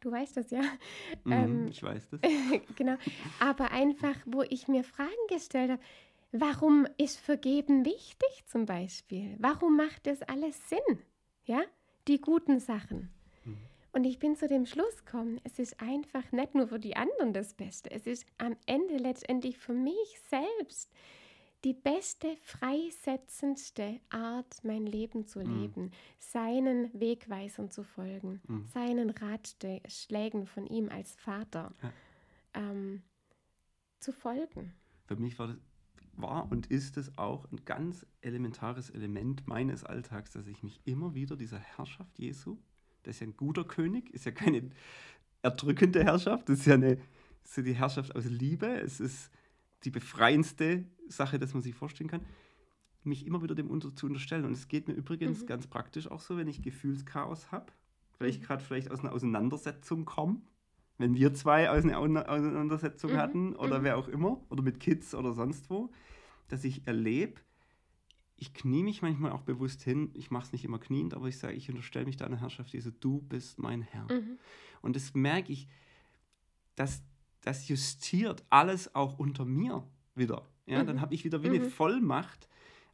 [0.00, 0.62] Du weißt das ja.
[1.24, 2.20] Mhm, ähm, ich weiß das.
[2.76, 2.96] genau.
[3.38, 5.82] Aber einfach, wo ich mir Fragen gestellt habe,
[6.32, 9.36] warum ist Vergeben wichtig zum Beispiel?
[9.38, 10.98] Warum macht das alles Sinn?
[11.44, 11.62] Ja?
[12.08, 13.10] Die guten Sachen.
[13.44, 13.58] Mhm.
[13.92, 17.32] Und ich bin zu dem Schluss gekommen, es ist einfach nicht nur für die anderen
[17.32, 20.90] das Beste, es ist am Ende letztendlich für mich selbst
[21.64, 25.60] die beste, freisetzendste Art, mein Leben zu mhm.
[25.60, 28.66] leben, seinen Wegweisern zu folgen, mhm.
[28.66, 31.92] seinen Ratschlägen von ihm als Vater ja.
[32.54, 33.02] ähm,
[34.00, 34.74] zu folgen.
[35.06, 35.58] Für mich war das
[36.14, 41.14] war und ist es auch ein ganz elementares Element meines Alltags, dass ich mich immer
[41.14, 42.58] wieder dieser Herrschaft Jesu,
[43.02, 44.70] das ist ja ein guter König, ist ja keine
[45.42, 46.98] erdrückende Herrschaft, das ist ja, eine,
[47.44, 49.30] ist ja die Herrschaft aus Liebe, es ist
[49.84, 52.24] die befreiendste Sache, dass man sich vorstellen kann,
[53.04, 54.44] mich immer wieder dem unter zu unterstellen.
[54.44, 55.46] Und es geht mir übrigens mhm.
[55.46, 57.72] ganz praktisch auch so, wenn ich Gefühlschaos habe,
[58.18, 58.44] weil ich mhm.
[58.44, 60.40] gerade vielleicht aus einer Auseinandersetzung komme,
[60.98, 63.16] wenn wir zwei aus einer Auseinandersetzung mhm.
[63.16, 63.84] hatten oder mhm.
[63.84, 65.90] wer auch immer oder mit Kids oder sonst wo,
[66.48, 67.40] dass ich erlebe,
[68.36, 71.38] ich knie mich manchmal auch bewusst hin, ich mache es nicht immer kniend, aber ich
[71.38, 74.12] sage, ich unterstelle mich deiner Herrschaft, diese du bist mein Herr.
[74.12, 74.38] Mhm.
[74.80, 75.68] Und das merke ich,
[76.74, 77.02] dass
[77.40, 80.48] das justiert alles auch unter mir wieder.
[80.66, 81.00] Ja, dann mhm.
[81.00, 81.70] habe ich wieder wie eine mhm.
[81.70, 82.48] Vollmacht,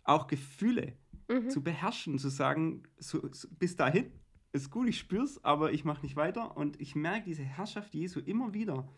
[0.05, 0.95] auch Gefühle
[1.29, 1.51] mhm.
[1.51, 4.11] zu beherrschen, zu sagen, so, so, bis dahin
[4.53, 6.57] ist gut, ich spüre es, aber ich mache nicht weiter.
[6.57, 8.89] Und ich merke diese Herrschaft Jesu immer wieder,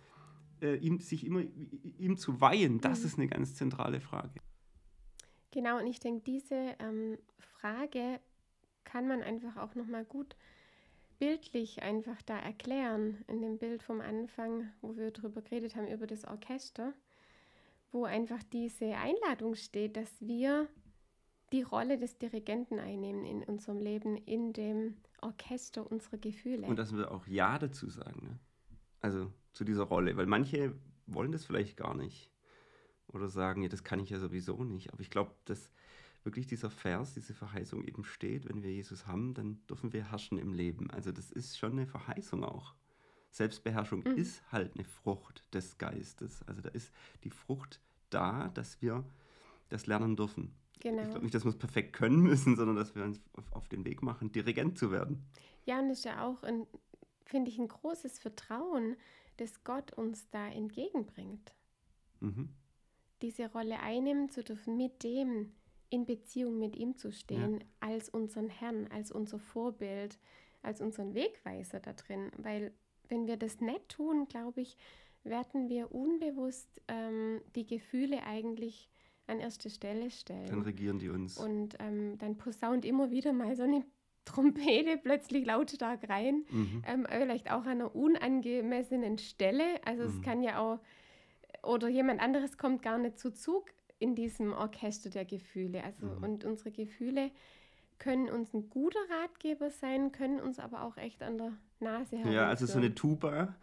[0.60, 1.42] äh, ihm, sich immer
[1.98, 3.06] ihm zu weihen, das mhm.
[3.06, 4.40] ist eine ganz zentrale Frage.
[5.50, 8.20] Genau, und ich denke, diese ähm, Frage
[8.84, 10.36] kann man einfach auch nochmal gut
[11.18, 16.06] bildlich einfach da erklären, in dem Bild vom Anfang, wo wir darüber geredet haben, über
[16.06, 16.94] das Orchester,
[17.92, 20.68] wo einfach diese Einladung steht, dass wir
[21.52, 26.66] die Rolle des Dirigenten einnehmen in unserem Leben, in dem Orchester unserer Gefühle.
[26.66, 28.26] Und dass wir auch Ja dazu sagen.
[28.26, 28.38] Ne?
[29.00, 30.74] Also zu dieser Rolle, weil manche
[31.06, 32.30] wollen das vielleicht gar nicht.
[33.08, 34.92] Oder sagen, ja, das kann ich ja sowieso nicht.
[34.92, 35.72] Aber ich glaube, dass
[36.22, 40.38] wirklich dieser Vers, diese Verheißung eben steht, wenn wir Jesus haben, dann dürfen wir herrschen
[40.38, 40.90] im Leben.
[40.90, 42.74] Also das ist schon eine Verheißung auch.
[43.30, 44.16] Selbstbeherrschung mhm.
[44.16, 46.42] ist halt eine Frucht des Geistes.
[46.46, 46.92] Also da ist
[47.24, 49.04] die Frucht da, dass wir
[49.68, 50.54] das lernen dürfen.
[50.80, 51.02] Genau.
[51.02, 53.20] Ich glaube nicht, dass wir es perfekt können müssen, sondern dass wir uns
[53.52, 55.24] auf, den Weg machen, Dirigent zu werden.
[55.66, 56.42] Ja, und das ist ja auch,
[57.24, 58.96] finde ich, ein großes Vertrauen,
[59.36, 61.54] das Gott uns da entgegenbringt.
[62.20, 62.50] Mhm.
[63.22, 65.52] Diese Rolle einnehmen zu dürfen, mit dem
[65.90, 67.66] in Beziehung mit ihm zu stehen, ja.
[67.80, 70.18] als unseren Herrn, als unser Vorbild,
[70.62, 72.30] als unseren Wegweiser da drin.
[72.38, 72.72] Weil
[73.08, 74.76] wenn wir das nicht tun, glaube ich,
[75.24, 78.88] werden wir unbewusst ähm, die Gefühle eigentlich
[79.30, 80.46] an erste Stelle stellen.
[80.46, 81.38] Dann regieren die uns.
[81.38, 83.84] Und ähm, dann posaunt immer wieder mal so eine
[84.24, 86.44] Trompete plötzlich lautstark rein.
[86.50, 86.82] Mhm.
[86.86, 89.64] Ähm, vielleicht auch an einer unangemessenen Stelle.
[89.84, 90.08] Also mhm.
[90.08, 90.78] es kann ja auch,
[91.62, 93.66] oder jemand anderes kommt gar nicht zu Zug
[93.98, 95.82] in diesem Orchester der Gefühle.
[95.84, 96.22] Also mhm.
[96.22, 97.30] und unsere Gefühle
[97.98, 102.32] können uns ein guter Ratgeber sein, können uns aber auch echt an der Nase haben.
[102.32, 103.54] Ja, also so eine Tuba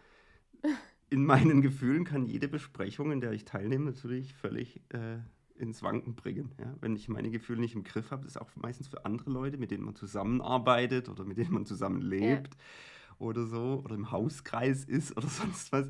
[1.09, 5.17] in meinen Gefühlen kann jede Besprechung, in der ich teilnehme, natürlich völlig äh,
[5.57, 6.51] ins Wanken bringen.
[6.59, 6.75] Ja?
[6.81, 9.57] Wenn ich meine Gefühle nicht im Griff habe, das ist auch meistens für andere Leute,
[9.57, 13.15] mit denen man zusammenarbeitet oder mit denen man zusammenlebt ja.
[13.19, 15.89] oder so oder im Hauskreis ist oder sonst was,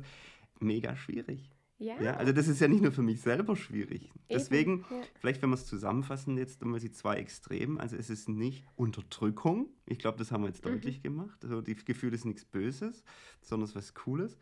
[0.60, 1.50] mega schwierig.
[1.78, 2.00] Ja.
[2.00, 2.14] ja.
[2.14, 4.04] Also das ist ja nicht nur für mich selber schwierig.
[4.04, 4.12] Eben.
[4.30, 4.96] Deswegen, ja.
[5.14, 7.78] vielleicht wenn wir es zusammenfassen jetzt, dann mal die zwei Extremen.
[7.78, 9.68] Also es ist nicht Unterdrückung.
[9.86, 10.70] Ich glaube, das haben wir jetzt mhm.
[10.70, 11.44] deutlich gemacht.
[11.44, 13.04] Also die Gefühle ist nichts Böses,
[13.42, 14.38] sondern es ist was Cooles.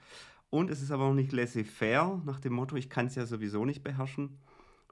[0.49, 3.65] Und es ist aber auch nicht laissez-faire, nach dem Motto, ich kann es ja sowieso
[3.65, 4.39] nicht beherrschen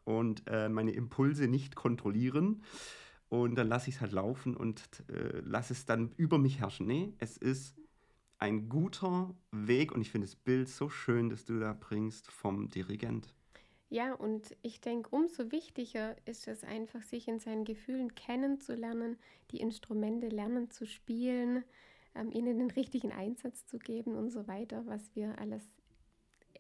[0.05, 2.63] und äh, meine Impulse nicht kontrollieren.
[3.29, 6.87] Und dann lasse ich es halt laufen und äh, lasse es dann über mich herrschen.
[6.87, 7.75] Nee, es ist
[8.39, 12.69] ein guter Weg und ich finde das Bild so schön, das du da bringst vom
[12.69, 13.35] Dirigent.
[13.89, 19.17] Ja, und ich denke, umso wichtiger ist es einfach, sich in seinen Gefühlen kennenzulernen,
[19.51, 21.65] die Instrumente lernen zu spielen,
[22.15, 25.63] ähm, ihnen den richtigen Einsatz zu geben und so weiter, was wir alles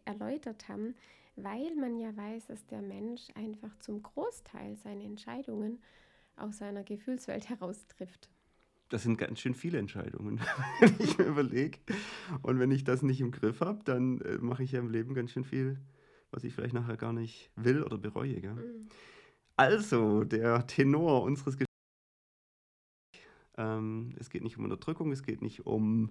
[0.04, 0.94] erläutert haben,
[1.36, 5.82] weil man ja weiß, dass der Mensch einfach zum Großteil seine Entscheidungen
[6.36, 8.30] aus seiner Gefühlswelt heraus trifft
[8.94, 10.40] das sind ganz schön viele Entscheidungen,
[10.80, 11.78] wenn ich mir überlege.
[12.42, 15.14] Und wenn ich das nicht im Griff habe, dann äh, mache ich ja im Leben
[15.14, 15.80] ganz schön viel,
[16.30, 18.40] was ich vielleicht nachher gar nicht will oder bereue.
[18.40, 18.88] Mhm.
[19.56, 21.68] Also, der Tenor unseres Gesprächs.
[23.56, 26.02] Ähm, es geht nicht um Unterdrückung, es geht nicht um